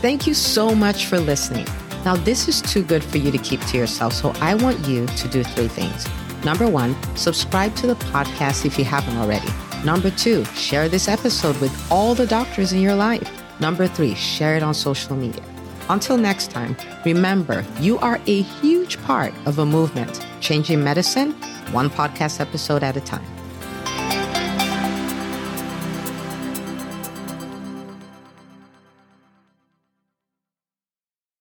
Thank 0.00 0.26
you 0.26 0.34
so 0.34 0.74
much 0.74 1.06
for 1.06 1.18
listening. 1.18 1.66
Now, 2.04 2.16
this 2.16 2.48
is 2.48 2.62
too 2.62 2.82
good 2.82 3.04
for 3.04 3.18
you 3.18 3.30
to 3.30 3.38
keep 3.38 3.60
to 3.66 3.76
yourself, 3.76 4.12
so 4.12 4.32
I 4.40 4.54
want 4.54 4.86
you 4.86 5.06
to 5.06 5.28
do 5.28 5.44
three 5.44 5.68
things. 5.68 6.06
Number 6.44 6.66
one, 6.66 6.96
subscribe 7.16 7.74
to 7.76 7.86
the 7.86 7.96
podcast 7.96 8.64
if 8.64 8.78
you 8.78 8.84
haven't 8.84 9.16
already. 9.18 9.48
Number 9.84 10.10
two, 10.10 10.44
share 10.46 10.88
this 10.88 11.08
episode 11.08 11.58
with 11.60 11.74
all 11.90 12.14
the 12.14 12.26
doctors 12.26 12.72
in 12.72 12.80
your 12.80 12.94
life. 12.94 13.28
Number 13.60 13.86
three, 13.86 14.14
share 14.14 14.56
it 14.56 14.62
on 14.62 14.72
social 14.72 15.16
media. 15.16 15.44
Until 15.90 16.16
next 16.16 16.50
time, 16.50 16.76
remember 17.04 17.64
you 17.80 17.98
are 17.98 18.20
a 18.26 18.42
huge 18.42 19.00
part 19.02 19.34
of 19.44 19.58
a 19.58 19.66
movement 19.66 20.24
changing 20.40 20.82
medicine 20.82 21.32
one 21.72 21.90
podcast 21.90 22.40
episode 22.40 22.82
at 22.82 22.96
a 22.96 23.00
time. 23.00 23.39